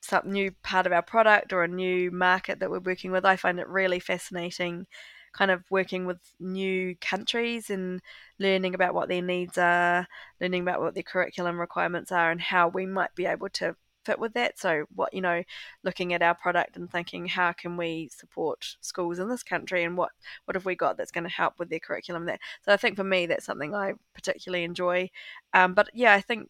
some 0.00 0.30
new 0.30 0.50
part 0.62 0.86
of 0.86 0.92
our 0.92 1.02
product 1.02 1.52
or 1.52 1.62
a 1.62 1.68
new 1.68 2.10
market 2.10 2.60
that 2.60 2.70
we're 2.70 2.80
working 2.80 3.12
with. 3.12 3.24
I 3.24 3.36
find 3.36 3.60
it 3.60 3.68
really 3.68 4.00
fascinating 4.00 4.86
kind 5.32 5.50
of 5.50 5.62
working 5.70 6.06
with 6.06 6.18
new 6.40 6.96
countries 7.00 7.70
and 7.70 8.00
learning 8.38 8.74
about 8.74 8.94
what 8.94 9.08
their 9.08 9.22
needs 9.22 9.56
are, 9.58 10.06
learning 10.40 10.62
about 10.62 10.80
what 10.80 10.94
their 10.94 11.02
curriculum 11.02 11.60
requirements 11.60 12.10
are 12.12 12.30
and 12.30 12.40
how 12.40 12.68
we 12.68 12.86
might 12.86 13.14
be 13.14 13.26
able 13.26 13.48
to 13.48 13.76
fit 14.04 14.18
with 14.18 14.32
that. 14.34 14.58
So 14.58 14.86
what 14.94 15.12
you 15.14 15.20
know, 15.20 15.42
looking 15.84 16.12
at 16.14 16.22
our 16.22 16.34
product 16.34 16.76
and 16.76 16.90
thinking 16.90 17.26
how 17.26 17.52
can 17.52 17.76
we 17.76 18.08
support 18.12 18.76
schools 18.80 19.18
in 19.18 19.28
this 19.28 19.42
country 19.42 19.84
and 19.84 19.96
what 19.96 20.10
what 20.46 20.56
have 20.56 20.64
we 20.64 20.74
got 20.74 20.96
that's 20.96 21.12
going 21.12 21.24
to 21.24 21.30
help 21.30 21.54
with 21.58 21.70
their 21.70 21.80
curriculum 21.80 22.24
there. 22.26 22.38
So 22.64 22.72
I 22.72 22.76
think 22.76 22.96
for 22.96 23.04
me 23.04 23.26
that's 23.26 23.44
something 23.44 23.74
I 23.74 23.94
particularly 24.14 24.64
enjoy. 24.64 25.10
Um, 25.54 25.74
but 25.74 25.90
yeah, 25.94 26.14
I 26.14 26.20
think 26.20 26.48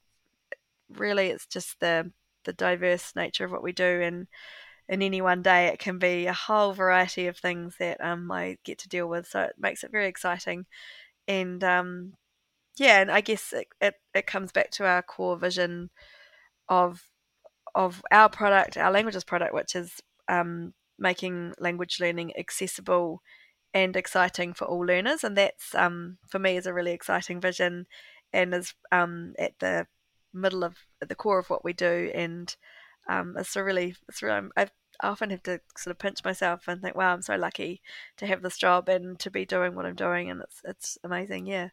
really 0.97 1.29
it's 1.29 1.47
just 1.47 1.81
the 1.81 2.11
the 2.45 2.53
diverse 2.53 3.15
nature 3.17 3.45
of 3.45 3.53
what 3.53 3.63
we 3.63 3.73
do 3.73 4.01
and 4.03 4.27
in 4.89 5.03
any 5.03 5.23
one 5.23 5.43
day 5.43 5.67
it 5.67 5.79
can 5.79 5.99
be 5.99 6.27
a 6.27 6.33
whole 6.33 6.73
variety 6.73 7.27
of 7.29 7.37
things 7.37 7.77
that 7.79 8.03
um, 8.05 8.31
I 8.31 8.57
get 8.65 8.79
to 8.79 8.89
deal 8.89 9.09
with 9.09 9.27
so 9.27 9.43
it 9.43 9.55
makes 9.59 9.85
it 9.85 9.93
very 9.93 10.09
exciting. 10.09 10.67
And 11.29 11.63
um, 11.63 12.15
yeah 12.77 13.01
and 13.01 13.11
I 13.11 13.21
guess 13.21 13.53
it, 13.53 13.69
it, 13.81 13.95
it 14.15 14.27
comes 14.27 14.53
back 14.53 14.71
to 14.73 14.87
our 14.87 15.03
core 15.03 15.37
vision 15.37 15.91
of 16.69 17.03
of 17.75 18.03
our 18.11 18.29
product 18.29 18.77
our 18.77 18.91
languages 18.91 19.23
product 19.23 19.55
which 19.55 19.77
is 19.77 20.01
um, 20.29 20.75
making 20.99 21.55
language 21.59 21.99
learning 22.01 22.37
accessible 22.37 23.23
and 23.73 23.95
exciting 23.97 24.53
for 24.55 24.65
all 24.65 24.81
learners 24.81 25.23
and 25.23 25.37
that's 25.37 25.75
um, 25.75 26.19
for 26.29 26.39
me 26.39 26.57
is 26.57 26.67
a 26.67 26.75
really 26.75 26.93
exciting 26.93 27.41
vision 27.41 27.87
and 28.33 28.55
is 28.55 28.75
um, 28.91 29.35
at 29.39 29.53
the 29.61 29.87
middle 30.33 30.65
of 30.65 30.77
at 31.03 31.09
the 31.09 31.15
core 31.15 31.39
of 31.39 31.51
what 31.51 31.65
we 31.65 31.73
do, 31.73 32.11
and 32.15 32.55
um, 33.09 33.35
it's 33.39 33.57
a 33.57 33.65
really, 33.65 33.95
it's 34.09 34.23
really, 34.23 34.49
I 34.57 34.69
often 35.03 35.31
have 35.31 35.43
to 35.45 35.61
sort 35.77 35.93
of 35.93 35.99
pinch 35.99 36.25
myself 36.25 36.69
and 36.69 36.81
think, 36.81 36.97
wow, 36.97 37.13
I'm 37.13 37.23
so 37.23 37.37
lucky 37.37 37.83
to 38.19 38.27
have 38.27 38.43
this 38.43 38.59
job 38.59 38.89
and 38.89 39.19
to 39.21 39.31
be 39.31 39.45
doing 39.45 39.75
what 39.75 39.87
I'm 39.87 39.95
doing, 39.95 40.31
and 40.31 40.43
it's 40.43 40.61
it's 40.65 40.99
amazing, 41.05 41.47
yeah. 41.47 41.71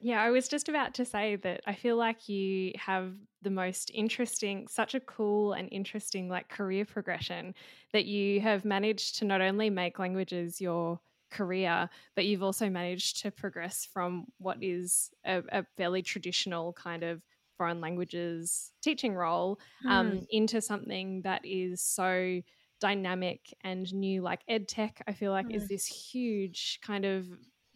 Yeah, 0.00 0.22
I 0.22 0.30
was 0.30 0.46
just 0.46 0.68
about 0.68 0.94
to 0.94 1.04
say 1.04 1.36
that 1.36 1.60
I 1.66 1.74
feel 1.74 1.96
like 1.96 2.28
you 2.28 2.72
have 2.76 3.14
the 3.42 3.50
most 3.50 3.90
interesting, 3.92 4.68
such 4.68 4.94
a 4.94 5.00
cool 5.00 5.54
and 5.54 5.68
interesting 5.72 6.28
like 6.28 6.48
career 6.48 6.84
progression 6.84 7.52
that 7.92 8.04
you 8.04 8.40
have 8.40 8.64
managed 8.64 9.18
to 9.18 9.24
not 9.24 9.40
only 9.40 9.70
make 9.70 9.98
languages 9.98 10.60
your 10.60 11.00
career, 11.30 11.90
but 12.14 12.26
you've 12.26 12.44
also 12.44 12.70
managed 12.70 13.22
to 13.22 13.32
progress 13.32 13.88
from 13.92 14.26
what 14.38 14.58
is 14.62 15.10
a, 15.26 15.42
a 15.50 15.66
fairly 15.76 16.02
traditional 16.02 16.72
kind 16.74 17.02
of 17.02 17.20
foreign 17.58 17.80
languages 17.80 18.72
teaching 18.82 19.14
role 19.14 19.58
um, 19.86 20.12
mm. 20.12 20.26
into 20.30 20.60
something 20.62 21.20
that 21.22 21.42
is 21.44 21.82
so 21.82 22.40
dynamic 22.80 23.52
and 23.64 23.92
new 23.92 24.22
like 24.22 24.40
ed 24.48 24.68
tech 24.68 25.02
i 25.08 25.12
feel 25.12 25.32
like 25.32 25.48
mm. 25.48 25.56
is 25.56 25.68
this 25.68 25.84
huge 25.84 26.78
kind 26.80 27.04
of 27.04 27.26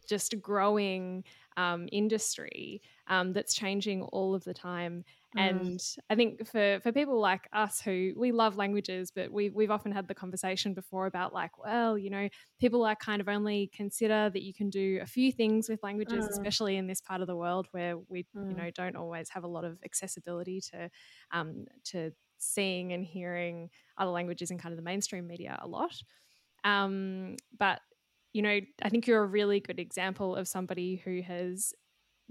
just 0.09 0.41
growing 0.41 1.25
um, 1.57 1.89
industry 1.93 2.81
um, 3.09 3.33
that's 3.33 3.55
changing 3.55 4.03
all 4.03 4.35
of 4.35 4.45
the 4.45 4.55
time 4.55 5.05
Mm. 5.37 5.41
And 5.41 5.81
I 6.11 6.15
think 6.15 6.47
for, 6.47 6.81
for 6.83 6.93
people 6.93 7.19
like 7.19 7.49
us 7.53 7.81
who 7.81 8.13
we 8.17 8.33
love 8.33 8.57
languages, 8.57 9.11
but 9.15 9.31
we, 9.31 9.51
we've 9.51 9.71
often 9.71 9.93
had 9.93 10.07
the 10.07 10.15
conversation 10.15 10.75
before 10.75 11.07
about 11.07 11.33
like, 11.33 11.59
well, 11.59 11.97
you 11.97 12.11
know, 12.11 12.29
people 12.61 12.81
like 12.81 12.99
kind 12.99 13.21
of 13.21 13.29
only 13.29 13.71
consider 13.75 14.31
that 14.31 14.43
you 14.43 14.53
can 14.53 14.69
do 14.69 14.99
a 15.03 15.07
few 15.07 15.33
things 15.33 15.69
with 15.69 15.83
languages, 15.83 16.27
mm. 16.27 16.31
especially 16.31 16.77
in 16.77 16.87
this 16.87 17.01
part 17.01 17.21
of 17.21 17.27
the 17.27 17.37
world 17.37 17.67
where 17.73 17.97
we, 18.09 18.27
mm. 18.37 18.51
you 18.51 18.57
know, 18.57 18.71
don't 18.75 18.97
always 18.97 19.31
have 19.31 19.45
a 19.45 19.49
lot 19.49 19.65
of 19.65 19.79
accessibility 19.85 20.61
to, 20.73 20.91
um, 21.31 21.67
to 21.85 22.13
seeing 22.39 22.93
and 22.93 23.05
hearing 23.05 23.71
other 23.97 24.11
languages 24.11 24.51
in 24.51 24.59
kind 24.59 24.73
of 24.73 24.77
the 24.77 24.83
mainstream 24.83 25.27
media 25.27 25.59
a 25.63 25.67
lot. 25.67 25.95
Um, 26.65 27.37
but 27.59 27.81
you 28.35 28.41
know, 28.41 28.61
I 28.83 28.89
think 28.89 29.07
you're 29.07 29.23
a 29.23 29.27
really 29.27 29.61
good 29.61 29.79
example 29.79 30.37
of 30.37 30.49
somebody 30.49 31.03
who 31.05 31.21
has 31.21 31.75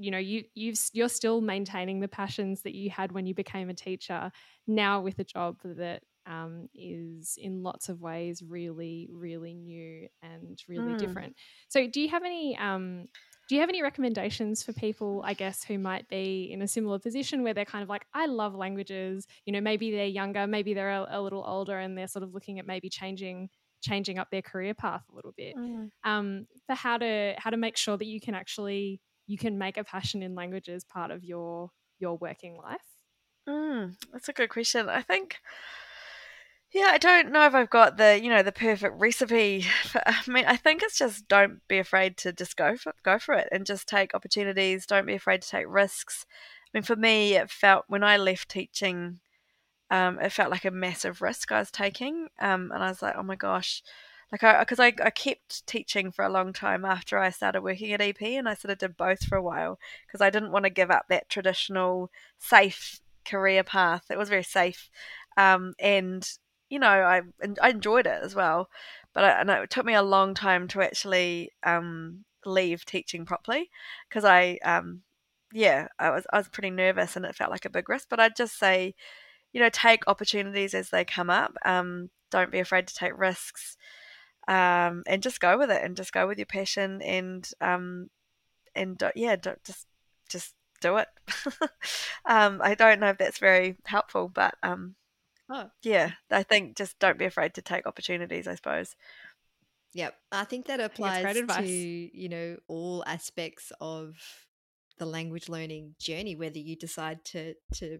you 0.01 0.11
know 0.11 0.17
you 0.17 0.43
you've 0.55 0.79
you're 0.93 1.09
still 1.09 1.41
maintaining 1.41 1.99
the 1.99 2.07
passions 2.07 2.63
that 2.63 2.73
you 2.73 2.89
had 2.89 3.11
when 3.11 3.25
you 3.25 3.33
became 3.33 3.69
a 3.69 3.73
teacher 3.73 4.31
now 4.67 5.01
with 5.01 5.19
a 5.19 5.23
job 5.23 5.57
that 5.63 6.01
um, 6.27 6.69
is 6.75 7.37
in 7.41 7.63
lots 7.63 7.89
of 7.89 8.01
ways 8.01 8.43
really 8.47 9.09
really 9.11 9.53
new 9.53 10.07
and 10.21 10.61
really 10.67 10.93
mm. 10.93 10.97
different 10.97 11.35
so 11.67 11.87
do 11.87 12.01
you 12.01 12.09
have 12.09 12.23
any 12.23 12.57
um, 12.57 13.05
do 13.49 13.55
you 13.55 13.61
have 13.61 13.69
any 13.69 13.81
recommendations 13.81 14.63
for 14.63 14.73
people 14.73 15.21
i 15.25 15.33
guess 15.33 15.63
who 15.63 15.77
might 15.77 16.07
be 16.09 16.49
in 16.51 16.61
a 16.61 16.67
similar 16.67 16.99
position 16.99 17.43
where 17.43 17.53
they're 17.53 17.65
kind 17.65 17.83
of 17.83 17.89
like 17.89 18.05
i 18.13 18.25
love 18.25 18.55
languages 18.55 19.27
you 19.45 19.53
know 19.53 19.61
maybe 19.61 19.91
they're 19.91 20.05
younger 20.05 20.47
maybe 20.47 20.73
they're 20.73 20.91
a, 20.91 21.07
a 21.11 21.21
little 21.21 21.43
older 21.45 21.77
and 21.77 21.97
they're 21.97 22.07
sort 22.07 22.23
of 22.23 22.33
looking 22.33 22.59
at 22.59 22.67
maybe 22.67 22.89
changing 22.89 23.49
changing 23.81 24.19
up 24.19 24.29
their 24.29 24.43
career 24.43 24.73
path 24.73 25.03
a 25.11 25.15
little 25.15 25.33
bit 25.35 25.55
mm. 25.55 25.89
um, 26.03 26.45
for 26.67 26.75
how 26.75 26.97
to 26.97 27.33
how 27.37 27.49
to 27.49 27.57
make 27.57 27.77
sure 27.77 27.97
that 27.97 28.05
you 28.05 28.21
can 28.21 28.35
actually 28.35 29.01
you 29.27 29.37
can 29.37 29.57
make 29.57 29.77
a 29.77 29.83
passion 29.83 30.23
in 30.23 30.35
languages 30.35 30.83
part 30.83 31.11
of 31.11 31.23
your 31.23 31.71
your 31.99 32.17
working 32.17 32.57
life? 32.57 32.79
Mm, 33.47 33.95
that's 34.11 34.29
a 34.29 34.33
good 34.33 34.49
question. 34.49 34.89
I 34.89 35.01
think 35.01 35.39
yeah, 36.73 36.91
I 36.93 36.97
don't 36.99 37.33
know 37.33 37.45
if 37.45 37.53
I've 37.53 37.69
got 37.69 37.97
the 37.97 38.19
you 38.21 38.29
know 38.29 38.43
the 38.43 38.51
perfect 38.51 38.95
recipe. 38.97 39.65
I 40.05 40.21
mean, 40.27 40.45
I 40.45 40.55
think 40.55 40.81
it's 40.81 40.97
just 40.97 41.27
don't 41.27 41.59
be 41.67 41.79
afraid 41.79 42.17
to 42.17 42.31
just 42.31 42.55
go 42.55 42.77
for 42.77 42.93
go 43.03 43.19
for 43.19 43.35
it 43.35 43.49
and 43.51 43.65
just 43.65 43.87
take 43.87 44.13
opportunities. 44.13 44.85
Don't 44.85 45.05
be 45.05 45.15
afraid 45.15 45.41
to 45.41 45.49
take 45.49 45.65
risks. 45.67 46.25
I 46.73 46.77
mean, 46.77 46.83
for 46.83 46.95
me, 46.95 47.35
it 47.35 47.51
felt 47.51 47.85
when 47.87 48.03
I 48.03 48.15
left 48.15 48.49
teaching, 48.49 49.19
um, 49.89 50.19
it 50.21 50.31
felt 50.31 50.51
like 50.51 50.63
a 50.63 50.71
massive 50.71 51.21
risk 51.21 51.51
I 51.51 51.59
was 51.59 51.71
taking, 51.71 52.29
um, 52.39 52.71
and 52.73 52.81
I 52.81 52.87
was 52.87 53.01
like, 53.01 53.15
oh 53.17 53.23
my 53.23 53.35
gosh, 53.35 53.83
like 54.31 54.43
I 54.43 54.59
because 54.59 54.79
I, 54.79 54.93
I 55.03 55.09
kept 55.09 55.65
teaching 55.67 56.11
for 56.11 56.23
a 56.23 56.29
long 56.29 56.53
time 56.53 56.85
after 56.85 57.17
I 57.17 57.29
started 57.29 57.61
working 57.61 57.91
at 57.91 58.01
EP 58.01 58.21
and 58.21 58.47
I 58.47 58.53
sort 58.53 58.71
of 58.71 58.77
did 58.77 58.95
both 58.95 59.25
for 59.25 59.37
a 59.37 59.43
while 59.43 59.77
because 60.07 60.21
I 60.21 60.29
didn't 60.29 60.51
want 60.51 60.63
to 60.63 60.69
give 60.69 60.89
up 60.89 61.05
that 61.09 61.29
traditional 61.29 62.09
safe 62.39 63.01
career 63.25 63.63
path. 63.63 64.05
It 64.09 64.17
was 64.17 64.29
very 64.29 64.43
safe, 64.43 64.89
um, 65.37 65.73
and 65.79 66.27
you 66.69 66.79
know 66.79 66.87
I 66.87 67.21
I 67.61 67.69
enjoyed 67.69 68.07
it 68.07 68.19
as 68.23 68.33
well, 68.33 68.69
but 69.13 69.23
I, 69.23 69.41
and 69.41 69.49
it 69.49 69.69
took 69.69 69.85
me 69.85 69.95
a 69.95 70.01
long 70.01 70.33
time 70.33 70.67
to 70.69 70.81
actually 70.81 71.51
um, 71.63 72.23
leave 72.45 72.85
teaching 72.85 73.25
properly 73.25 73.69
because 74.09 74.23
I 74.23 74.59
um, 74.63 75.01
yeah 75.53 75.89
I 75.99 76.09
was 76.11 76.25
I 76.31 76.37
was 76.37 76.47
pretty 76.47 76.69
nervous 76.69 77.17
and 77.17 77.25
it 77.25 77.35
felt 77.35 77.51
like 77.51 77.65
a 77.65 77.69
big 77.69 77.89
risk. 77.89 78.07
But 78.09 78.21
I'd 78.21 78.37
just 78.37 78.57
say 78.57 78.95
you 79.51 79.59
know 79.59 79.69
take 79.69 80.07
opportunities 80.07 80.73
as 80.73 80.89
they 80.89 81.03
come 81.03 81.29
up. 81.29 81.53
Um, 81.65 82.09
don't 82.31 82.51
be 82.51 82.59
afraid 82.59 82.87
to 82.87 82.95
take 82.95 83.17
risks 83.17 83.75
um, 84.47 85.03
and 85.07 85.23
just 85.23 85.39
go 85.39 85.57
with 85.57 85.71
it 85.71 85.81
and 85.83 85.95
just 85.95 86.13
go 86.13 86.27
with 86.27 86.37
your 86.37 86.45
passion 86.45 87.01
and 87.01 87.49
um, 87.61 88.09
and 88.75 89.01
yeah, 89.15 89.35
don't 89.35 89.63
just 89.63 89.87
just 90.29 90.53
do 90.81 90.97
it. 90.97 91.07
um, 92.25 92.59
I 92.63 92.75
don't 92.75 92.99
know 92.99 93.09
if 93.09 93.17
that's 93.17 93.39
very 93.39 93.77
helpful, 93.85 94.29
but 94.33 94.55
um, 94.63 94.95
Oh. 95.53 95.69
yeah, 95.83 96.11
I 96.29 96.43
think 96.43 96.77
just 96.77 96.97
don't 96.99 97.19
be 97.19 97.25
afraid 97.25 97.53
to 97.55 97.61
take 97.61 97.85
opportunities. 97.85 98.47
I 98.47 98.55
suppose. 98.55 98.95
Yep. 99.93 100.15
I 100.31 100.45
think 100.45 100.67
that 100.67 100.79
think 100.79 100.93
applies 100.93 101.23
great 101.23 101.49
to, 101.49 101.67
you 101.67 102.29
know, 102.29 102.57
all 102.69 103.03
aspects 103.05 103.73
of 103.81 104.15
the 104.97 105.05
language 105.05 105.49
learning 105.49 105.95
journey, 105.99 106.35
whether 106.35 106.59
you 106.59 106.77
decide 106.77 107.25
to 107.25 107.55
to 107.75 107.99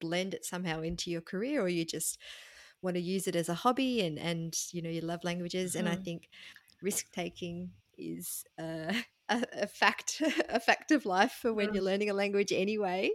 blend 0.00 0.34
it 0.34 0.44
somehow 0.44 0.80
into 0.80 1.10
your 1.10 1.20
career 1.20 1.62
or 1.62 1.68
you 1.68 1.84
just 1.84 2.18
want 2.82 2.96
to 2.96 3.02
use 3.02 3.26
it 3.26 3.36
as 3.36 3.48
a 3.48 3.54
hobby 3.54 4.00
and 4.02 4.18
and 4.18 4.56
you 4.72 4.82
know 4.82 4.90
you 4.90 5.00
love 5.00 5.24
languages 5.24 5.74
and 5.74 5.88
I 5.88 5.94
Mhm. 5.94 6.04
think 6.04 6.28
risk 6.82 7.10
taking 7.12 7.70
is 7.98 8.44
uh, 8.58 8.92
a, 9.28 9.44
a 9.62 9.66
fact 9.66 10.22
a 10.48 10.60
fact 10.60 10.90
of 10.90 11.06
life 11.06 11.32
for 11.40 11.52
when 11.52 11.70
Mm. 11.70 11.74
you're 11.74 11.84
learning 11.84 12.10
a 12.10 12.14
language 12.14 12.52
anyway. 12.52 13.10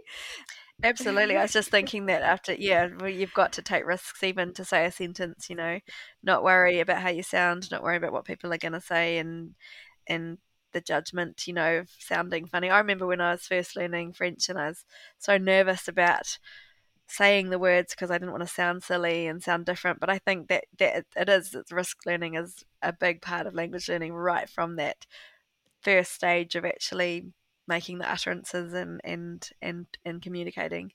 Absolutely. 0.82 1.36
I 1.36 1.42
was 1.42 1.52
just 1.52 1.70
thinking 1.70 2.06
that 2.06 2.22
after, 2.22 2.54
yeah, 2.54 2.88
well, 3.00 3.08
you've 3.10 3.32
got 3.34 3.52
to 3.54 3.62
take 3.62 3.84
risks 3.84 4.22
even 4.22 4.52
to 4.54 4.64
say 4.64 4.84
a 4.86 4.92
sentence, 4.92 5.50
you 5.50 5.56
know, 5.56 5.80
not 6.22 6.44
worry 6.44 6.78
about 6.80 7.02
how 7.02 7.08
you 7.10 7.22
sound, 7.24 7.68
not 7.70 7.82
worry 7.82 7.96
about 7.96 8.12
what 8.12 8.24
people 8.24 8.52
are 8.52 8.58
going 8.58 8.72
to 8.72 8.80
say 8.80 9.18
and, 9.18 9.54
and 10.06 10.38
the 10.72 10.80
judgment, 10.80 11.46
you 11.48 11.54
know, 11.54 11.78
of 11.78 11.90
sounding 11.98 12.46
funny. 12.46 12.70
I 12.70 12.78
remember 12.78 13.06
when 13.06 13.20
I 13.20 13.32
was 13.32 13.42
first 13.42 13.74
learning 13.76 14.12
French 14.12 14.48
and 14.48 14.58
I 14.58 14.68
was 14.68 14.84
so 15.18 15.36
nervous 15.36 15.88
about 15.88 16.38
saying 17.08 17.50
the 17.50 17.58
words 17.58 17.94
because 17.94 18.10
I 18.10 18.18
didn't 18.18 18.32
want 18.32 18.42
to 18.42 18.48
sound 18.48 18.82
silly 18.82 19.26
and 19.26 19.42
sound 19.42 19.66
different. 19.66 19.98
But 19.98 20.10
I 20.10 20.18
think 20.18 20.48
that, 20.48 20.64
that 20.78 20.96
it- 20.98 21.06
it 21.16 21.28
is, 21.28 21.54
it's 21.54 21.72
risk 21.72 22.04
learning 22.06 22.34
is 22.34 22.64
a 22.82 22.92
big 22.92 23.22
part 23.22 23.46
of 23.46 23.54
language 23.54 23.88
learning 23.88 24.12
right 24.12 24.48
from 24.48 24.76
that 24.76 25.06
first 25.82 26.12
stage 26.12 26.54
of 26.54 26.64
actually 26.64 27.32
making 27.66 27.98
the 27.98 28.10
utterances 28.10 28.72
and 28.72 29.00
and 29.04 29.50
and 29.60 29.86
and 30.04 30.22
communicating. 30.22 30.92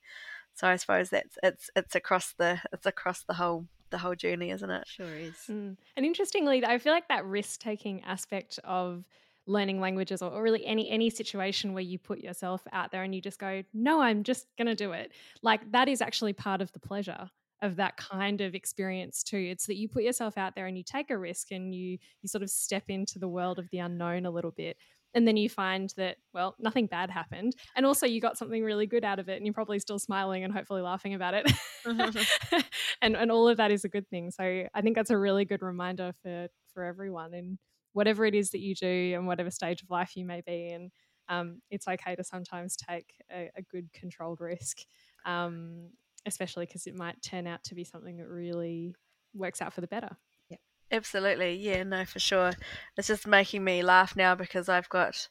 So 0.56 0.68
I 0.68 0.76
suppose 0.76 1.10
that's 1.10 1.38
it's 1.42 1.70
it's 1.76 1.96
across 1.96 2.34
the 2.34 2.60
it's 2.72 2.86
across 2.86 3.24
the 3.24 3.34
whole 3.34 3.68
the 3.90 3.98
whole 4.00 4.16
journey, 4.16 4.50
isn't 4.52 4.70
it? 4.70 4.88
Sure 4.88 5.06
is. 5.06 5.36
Mm. 5.50 5.78
And 5.96 6.06
interestingly, 6.06 6.66
I 6.66 6.78
feel 6.80 6.94
like 6.94 7.08
that 7.10 7.26
risk 7.26 7.60
taking 7.60 8.04
aspect 8.04 8.60
of 8.64 9.04
learning 9.46 9.80
languages 9.80 10.22
or, 10.22 10.32
or 10.32 10.42
really 10.42 10.66
any 10.66 10.90
any 10.90 11.10
situation 11.10 11.74
where 11.74 11.84
you 11.84 12.00
put 12.00 12.20
yourself 12.20 12.62
out 12.72 12.92
there 12.92 13.04
and 13.04 13.14
you 13.14 13.22
just 13.22 13.40
go, 13.40 13.64
no, 13.74 14.02
I'm 14.02 14.24
just 14.24 14.48
gonna 14.58 14.76
do 14.76 14.92
it. 14.94 15.12
Like 15.42 15.72
that 15.72 15.88
is 15.88 16.02
actually 16.02 16.34
part 16.34 16.62
of 16.62 16.72
the 16.72 16.80
pleasure 16.80 17.30
of 17.62 17.78
that 17.78 17.98
kind 17.98 18.42
of 18.42 18.56
experience 18.56 19.24
too. 19.24 19.38
It's 19.38 19.68
that 19.68 19.78
you 19.78 19.88
put 19.88 20.04
yourself 20.04 20.38
out 20.38 20.54
there 20.54 20.68
and 20.68 20.78
you 20.78 20.84
take 20.84 21.10
a 21.10 21.18
risk 21.18 21.52
and 21.52 21.74
you 21.74 21.98
you 22.22 22.28
sort 22.28 22.44
of 22.44 22.50
step 22.50 22.84
into 22.90 23.20
the 23.20 23.28
world 23.28 23.60
of 23.60 23.70
the 23.72 23.80
unknown 23.80 24.26
a 24.26 24.32
little 24.32 24.52
bit. 24.52 24.78
And 25.16 25.28
then 25.28 25.38
you 25.38 25.48
find 25.48 25.94
that, 25.96 26.18
well, 26.34 26.56
nothing 26.58 26.88
bad 26.88 27.12
happened. 27.12 27.56
And 27.76 27.86
also 27.86 28.08
you 28.08 28.20
got 28.20 28.36
something 28.36 28.64
really 28.64 28.88
good 28.88 29.04
out 29.04 29.20
of 29.20 29.30
it 29.30 29.38
and 29.38 29.46
you're 29.46 29.54
probably 29.54 29.78
still 29.78 30.00
smiling 30.00 30.44
and 30.44 30.52
hopefully 30.52 30.82
laughing 30.82 31.14
about 31.14 31.36
it. 31.36 31.52
Mm-hmm. 31.86 32.60
and 33.02 33.16
and 33.16 33.32
all 33.32 33.48
of 33.48 33.58
that 33.58 33.72
is 33.72 33.86
a 33.86 33.90
good 33.90 34.10
thing. 34.10 34.32
So 34.32 34.44
I 34.74 34.82
think 34.82 34.96
that's 34.96 35.12
a 35.12 35.18
really 35.18 35.46
good 35.46 35.62
reminder 35.62 36.14
for 36.24 36.48
for 36.74 36.84
everyone 36.84 37.34
and 37.34 37.60
whatever 37.94 38.26
it 38.26 38.36
is 38.36 38.52
that 38.52 38.60
you 38.60 38.76
do 38.76 39.14
and 39.16 39.26
whatever 39.26 39.50
stage 39.50 39.82
of 39.82 39.90
life 39.90 40.16
you 40.16 40.26
may 40.26 40.42
be 40.42 40.70
in. 40.70 40.92
Um, 41.30 41.62
it's 41.72 41.88
okay 41.88 42.16
to 42.16 42.24
sometimes 42.24 42.76
take 42.76 43.14
a, 43.32 43.50
a 43.56 43.62
good 43.62 43.92
controlled 43.94 44.42
risk, 44.42 44.80
um, 45.26 45.90
especially 46.26 46.66
because 46.66 46.86
it 46.86 46.96
might 46.96 47.22
turn 47.22 47.48
out 47.48 47.64
to 47.66 47.76
be 47.76 47.84
something 47.84 48.18
that 48.18 48.28
really 48.28 48.94
works 49.34 49.62
out 49.62 49.74
for 49.74 49.82
the 49.82 49.88
better. 49.88 50.18
Yeah, 50.50 50.58
Absolutely, 50.92 51.56
yeah, 51.56 51.84
no, 51.84 52.04
for 52.06 52.20
sure. 52.20 52.52
It's 52.98 53.08
just 53.08 53.26
making 53.26 53.64
me 53.64 53.84
laugh 53.84 54.16
now 54.16 54.36
because 54.36 54.68
I've 54.68 54.90
got 54.90 55.30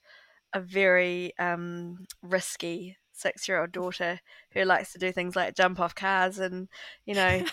a 0.55 0.61
very 0.61 1.33
um, 1.39 2.05
risky 2.23 2.97
six-year-old 3.13 3.73
daughter 3.73 4.19
who 4.53 4.65
likes 4.65 4.93
to 4.93 4.99
do 4.99 5.13
things 5.13 5.37
like 5.37 5.55
jump 5.55 5.79
off 5.79 5.95
cars 5.95 6.39
and 6.39 6.69
you 7.05 7.15
know 7.15 7.45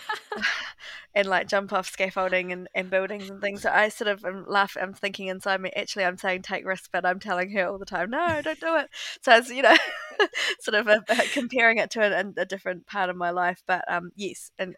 and 1.15 1.27
like 1.27 1.47
jump 1.47 1.73
off 1.73 1.87
scaffolding 1.89 2.51
and, 2.51 2.67
and 2.75 2.89
buildings 2.89 3.29
and 3.29 3.41
things. 3.41 3.61
So 3.63 3.69
I 3.71 3.89
sort 3.89 4.07
of 4.09 4.23
am 4.25 4.45
laugh. 4.47 4.75
I'm 4.79 4.93
thinking 4.93 5.27
inside 5.27 5.61
me, 5.61 5.71
actually, 5.75 6.05
I'm 6.05 6.17
saying 6.17 6.43
take 6.43 6.65
risks, 6.65 6.89
but 6.91 7.05
I'm 7.05 7.19
telling 7.19 7.51
her 7.51 7.67
all 7.67 7.77
the 7.77 7.85
time, 7.85 8.09
no, 8.09 8.41
don't 8.43 8.59
do 8.59 8.75
it. 8.77 8.87
So 9.21 9.35
it's 9.35 9.49
you 9.49 9.61
know, 9.63 9.75
sort 10.59 10.75
of 10.75 10.87
a, 10.87 11.03
a- 11.09 11.27
comparing 11.33 11.77
it 11.77 11.89
to 11.91 12.01
a, 12.01 12.41
a 12.41 12.45
different 12.45 12.85
part 12.87 13.09
of 13.09 13.15
my 13.15 13.31
life. 13.31 13.61
But 13.67 13.83
um, 13.91 14.11
yes, 14.15 14.51
and 14.59 14.75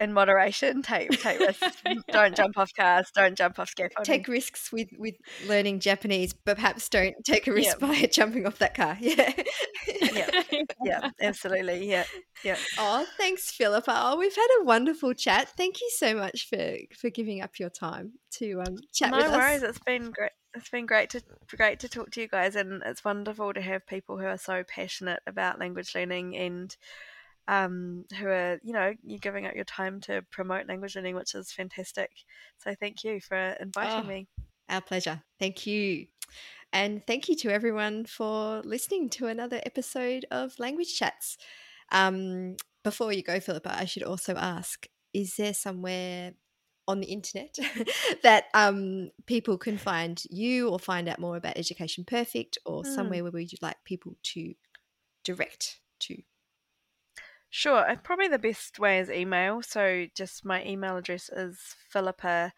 in 0.00 0.12
moderation, 0.12 0.82
take 0.82 1.10
take 1.20 1.40
risks. 1.40 1.82
don't 2.12 2.36
jump 2.36 2.56
off 2.56 2.72
cars. 2.74 3.10
Don't 3.14 3.36
jump 3.36 3.58
off 3.58 3.70
scaffolding. 3.70 4.04
Take 4.04 4.28
risks 4.28 4.70
with 4.72 4.88
with 4.96 5.14
learning 5.46 5.80
Japanese, 5.80 6.32
but 6.32 6.56
perhaps 6.56 6.88
don't 6.88 7.14
take 7.24 7.46
a 7.46 7.52
risk 7.52 7.78
by 7.80 8.02
jumping 8.12 8.46
off 8.46 8.58
that 8.58 8.74
car. 8.74 8.96
Yeah. 9.00 9.32
Yeah. 10.12 10.42
yeah, 10.84 11.10
absolutely. 11.20 11.90
Yeah, 11.90 12.04
yeah. 12.44 12.56
Oh, 12.78 13.06
thanks, 13.16 13.50
Philippa. 13.50 13.92
Oh, 13.92 14.16
we've 14.18 14.34
had 14.34 14.48
a 14.60 14.64
wonderful 14.64 15.14
chat. 15.14 15.48
Thank 15.56 15.80
you 15.80 15.90
so 15.96 16.14
much 16.14 16.48
for 16.48 16.76
for 16.96 17.10
giving 17.10 17.42
up 17.42 17.58
your 17.58 17.70
time 17.70 18.12
to 18.32 18.60
um, 18.60 18.76
chat 18.92 19.10
no 19.10 19.18
with 19.18 19.32
worries. 19.32 19.62
us. 19.62 19.70
It's 19.70 19.78
been 19.80 20.10
great. 20.10 20.30
It's 20.54 20.70
been 20.70 20.86
great 20.86 21.10
to 21.10 21.22
great 21.56 21.80
to 21.80 21.88
talk 21.88 22.10
to 22.12 22.20
you 22.20 22.28
guys, 22.28 22.56
and 22.56 22.82
it's 22.86 23.04
wonderful 23.04 23.52
to 23.52 23.60
have 23.60 23.86
people 23.86 24.18
who 24.18 24.26
are 24.26 24.38
so 24.38 24.62
passionate 24.62 25.20
about 25.26 25.58
language 25.58 25.94
learning 25.94 26.36
and 26.36 26.76
um, 27.48 28.04
who 28.18 28.28
are 28.28 28.60
you 28.62 28.72
know 28.74 28.94
you're 29.04 29.18
giving 29.20 29.46
up 29.46 29.56
your 29.56 29.64
time 29.64 30.00
to 30.02 30.22
promote 30.30 30.68
language 30.68 30.96
learning, 30.96 31.16
which 31.16 31.34
is 31.34 31.52
fantastic. 31.52 32.10
So 32.58 32.74
thank 32.78 33.04
you 33.04 33.20
for 33.20 33.36
inviting 33.60 34.06
Oh. 34.06 34.08
me. 34.08 34.28
Our 34.68 34.82
pleasure. 34.82 35.22
Thank 35.40 35.66
you. 35.66 36.06
And 36.72 37.04
thank 37.06 37.28
you 37.28 37.36
to 37.36 37.50
everyone 37.50 38.04
for 38.06 38.60
listening 38.64 39.08
to 39.10 39.26
another 39.26 39.60
episode 39.64 40.26
of 40.30 40.58
Language 40.58 40.96
Chats. 40.96 41.38
Um, 41.90 42.56
before 42.84 43.12
you 43.12 43.22
go, 43.22 43.40
Philippa, 43.40 43.74
I 43.78 43.86
should 43.86 44.02
also 44.02 44.34
ask 44.36 44.86
is 45.14 45.36
there 45.36 45.54
somewhere 45.54 46.32
on 46.86 47.00
the 47.00 47.06
internet 47.08 47.56
that 48.22 48.44
um, 48.54 49.10
people 49.26 49.58
can 49.58 49.78
find 49.78 50.22
you 50.30 50.68
or 50.68 50.78
find 50.78 51.08
out 51.08 51.18
more 51.18 51.36
about 51.36 51.56
Education 51.58 52.04
Perfect 52.04 52.58
or 52.66 52.84
Hmm. 52.84 52.94
somewhere 52.94 53.24
where 53.24 53.40
you'd 53.42 53.62
like 53.62 53.76
people 53.84 54.16
to 54.34 54.54
direct 55.24 55.80
to? 56.00 56.16
Sure. 57.50 57.84
Probably 58.02 58.28
the 58.28 58.38
best 58.38 58.78
way 58.78 58.98
is 58.98 59.10
email. 59.10 59.62
So 59.62 60.06
just 60.14 60.44
my 60.44 60.64
email 60.64 60.96
address 60.96 61.30
is 61.30 61.58
philippa 61.90 62.52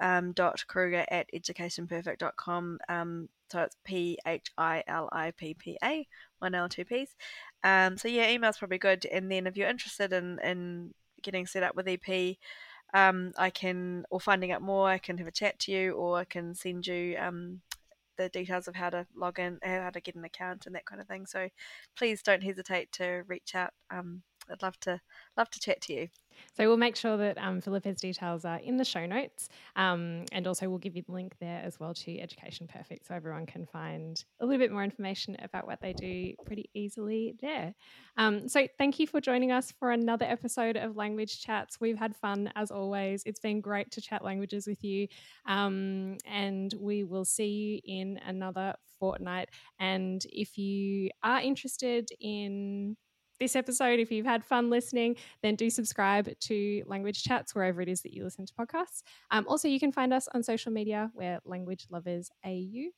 um, 0.00 0.32
dot 0.32 0.64
kruger 0.68 1.04
at 1.10 1.28
educationperfect.com. 1.34 2.78
Um, 2.88 3.28
so 3.50 3.60
it's 3.62 3.76
P 3.84 4.18
H 4.26 4.50
I 4.56 4.84
L 4.86 5.08
I 5.12 5.32
P 5.32 5.54
P 5.54 5.78
A, 5.82 6.06
one 6.38 6.54
L, 6.54 6.68
two 6.68 6.84
P's. 6.84 7.16
Um, 7.64 7.96
so 7.96 8.08
yeah, 8.08 8.30
email's 8.30 8.58
probably 8.58 8.78
good. 8.78 9.06
And 9.06 9.30
then 9.30 9.46
if 9.46 9.56
you're 9.56 9.68
interested 9.68 10.12
in, 10.12 10.38
in 10.44 10.92
getting 11.22 11.46
set 11.46 11.62
up 11.62 11.74
with 11.74 11.88
EP, 11.88 12.36
um, 12.94 13.32
I 13.36 13.50
can, 13.50 14.04
or 14.10 14.20
finding 14.20 14.52
out 14.52 14.62
more, 14.62 14.88
I 14.88 14.98
can 14.98 15.18
have 15.18 15.26
a 15.26 15.32
chat 15.32 15.58
to 15.60 15.72
you 15.72 15.92
or 15.92 16.18
I 16.18 16.24
can 16.24 16.54
send 16.54 16.86
you 16.86 17.16
um, 17.18 17.60
the 18.16 18.28
details 18.28 18.68
of 18.68 18.74
how 18.74 18.90
to 18.90 19.06
log 19.16 19.38
in, 19.38 19.58
how 19.62 19.90
to 19.90 20.00
get 20.00 20.14
an 20.14 20.24
account 20.24 20.66
and 20.66 20.74
that 20.74 20.86
kind 20.86 21.00
of 21.00 21.08
thing. 21.08 21.26
So 21.26 21.48
please 21.96 22.22
don't 22.22 22.42
hesitate 22.42 22.92
to 22.92 23.24
reach 23.26 23.54
out. 23.54 23.70
Um, 23.90 24.22
I'd 24.50 24.62
love 24.62 24.78
to 24.80 25.00
love 25.36 25.50
to 25.50 25.60
chat 25.60 25.80
to 25.82 25.92
you. 25.92 26.08
So 26.56 26.68
we'll 26.68 26.76
make 26.76 26.94
sure 26.94 27.16
that 27.16 27.36
um, 27.38 27.60
Philippa's 27.60 28.00
details 28.00 28.44
are 28.44 28.58
in 28.58 28.76
the 28.76 28.84
show 28.84 29.06
notes, 29.06 29.48
um, 29.74 30.24
and 30.30 30.46
also 30.46 30.68
we'll 30.68 30.78
give 30.78 30.94
you 30.94 31.02
the 31.02 31.12
link 31.12 31.34
there 31.40 31.60
as 31.64 31.80
well 31.80 31.94
to 31.94 32.20
Education 32.20 32.68
Perfect, 32.68 33.08
so 33.08 33.14
everyone 33.14 33.44
can 33.44 33.66
find 33.66 34.22
a 34.40 34.46
little 34.46 34.60
bit 34.60 34.70
more 34.70 34.84
information 34.84 35.36
about 35.42 35.66
what 35.66 35.80
they 35.80 35.92
do 35.92 36.34
pretty 36.46 36.70
easily 36.74 37.34
there. 37.40 37.74
Um, 38.16 38.48
so 38.48 38.68
thank 38.78 39.00
you 39.00 39.06
for 39.08 39.20
joining 39.20 39.50
us 39.50 39.72
for 39.78 39.90
another 39.90 40.26
episode 40.26 40.76
of 40.76 40.96
Language 40.96 41.40
Chats. 41.40 41.80
We've 41.80 41.98
had 41.98 42.14
fun 42.16 42.52
as 42.54 42.70
always. 42.70 43.22
It's 43.26 43.40
been 43.40 43.60
great 43.60 43.90
to 43.92 44.00
chat 44.00 44.24
languages 44.24 44.66
with 44.66 44.84
you, 44.84 45.08
um, 45.46 46.18
and 46.24 46.72
we 46.78 47.02
will 47.02 47.24
see 47.24 47.48
you 47.48 47.80
in 47.84 48.20
another 48.24 48.74
fortnight. 49.00 49.48
And 49.78 50.24
if 50.30 50.56
you 50.58 51.10
are 51.22 51.40
interested 51.40 52.10
in 52.20 52.96
this 53.38 53.56
episode, 53.56 54.00
if 54.00 54.10
you've 54.10 54.26
had 54.26 54.44
fun 54.44 54.70
listening, 54.70 55.16
then 55.42 55.54
do 55.54 55.70
subscribe 55.70 56.28
to 56.40 56.82
Language 56.86 57.22
Chats 57.22 57.54
wherever 57.54 57.80
it 57.80 57.88
is 57.88 58.02
that 58.02 58.12
you 58.12 58.24
listen 58.24 58.46
to 58.46 58.52
podcasts. 58.54 59.02
Um, 59.30 59.46
also, 59.48 59.68
you 59.68 59.80
can 59.80 59.92
find 59.92 60.12
us 60.12 60.28
on 60.34 60.42
social 60.42 60.72
media. 60.72 61.10
We're 61.14 61.38
Language 61.44 61.86
Lovers 61.90 62.30
AU. 62.44 62.90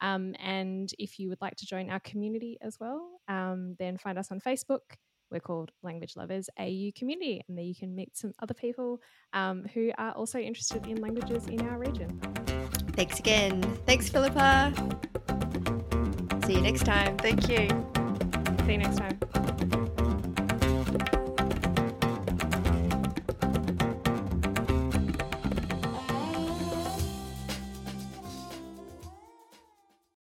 Um, 0.00 0.34
and 0.38 0.92
if 0.98 1.18
you 1.18 1.28
would 1.28 1.40
like 1.40 1.56
to 1.56 1.66
join 1.66 1.90
our 1.90 2.00
community 2.00 2.58
as 2.60 2.78
well, 2.78 3.20
um, 3.26 3.74
then 3.78 3.96
find 3.98 4.18
us 4.18 4.30
on 4.30 4.40
Facebook. 4.40 4.96
We're 5.30 5.40
called 5.40 5.72
Language 5.82 6.16
Lovers 6.16 6.48
AU 6.58 6.90
Community, 6.96 7.42
and 7.46 7.58
there 7.58 7.64
you 7.64 7.74
can 7.74 7.94
meet 7.94 8.16
some 8.16 8.32
other 8.40 8.54
people 8.54 9.00
um, 9.34 9.66
who 9.74 9.90
are 9.98 10.12
also 10.12 10.38
interested 10.38 10.86
in 10.86 11.02
languages 11.02 11.46
in 11.48 11.60
our 11.68 11.78
region. 11.78 12.18
Thanks 12.92 13.18
again. 13.18 13.60
Thanks, 13.86 14.08
Philippa. 14.08 14.72
See 16.46 16.54
you 16.54 16.62
next 16.62 16.84
time. 16.84 17.16
Thank 17.18 17.48
you. 17.48 18.07
See 18.68 18.74
you 18.74 18.80
next 18.80 18.98
time. 18.98 19.97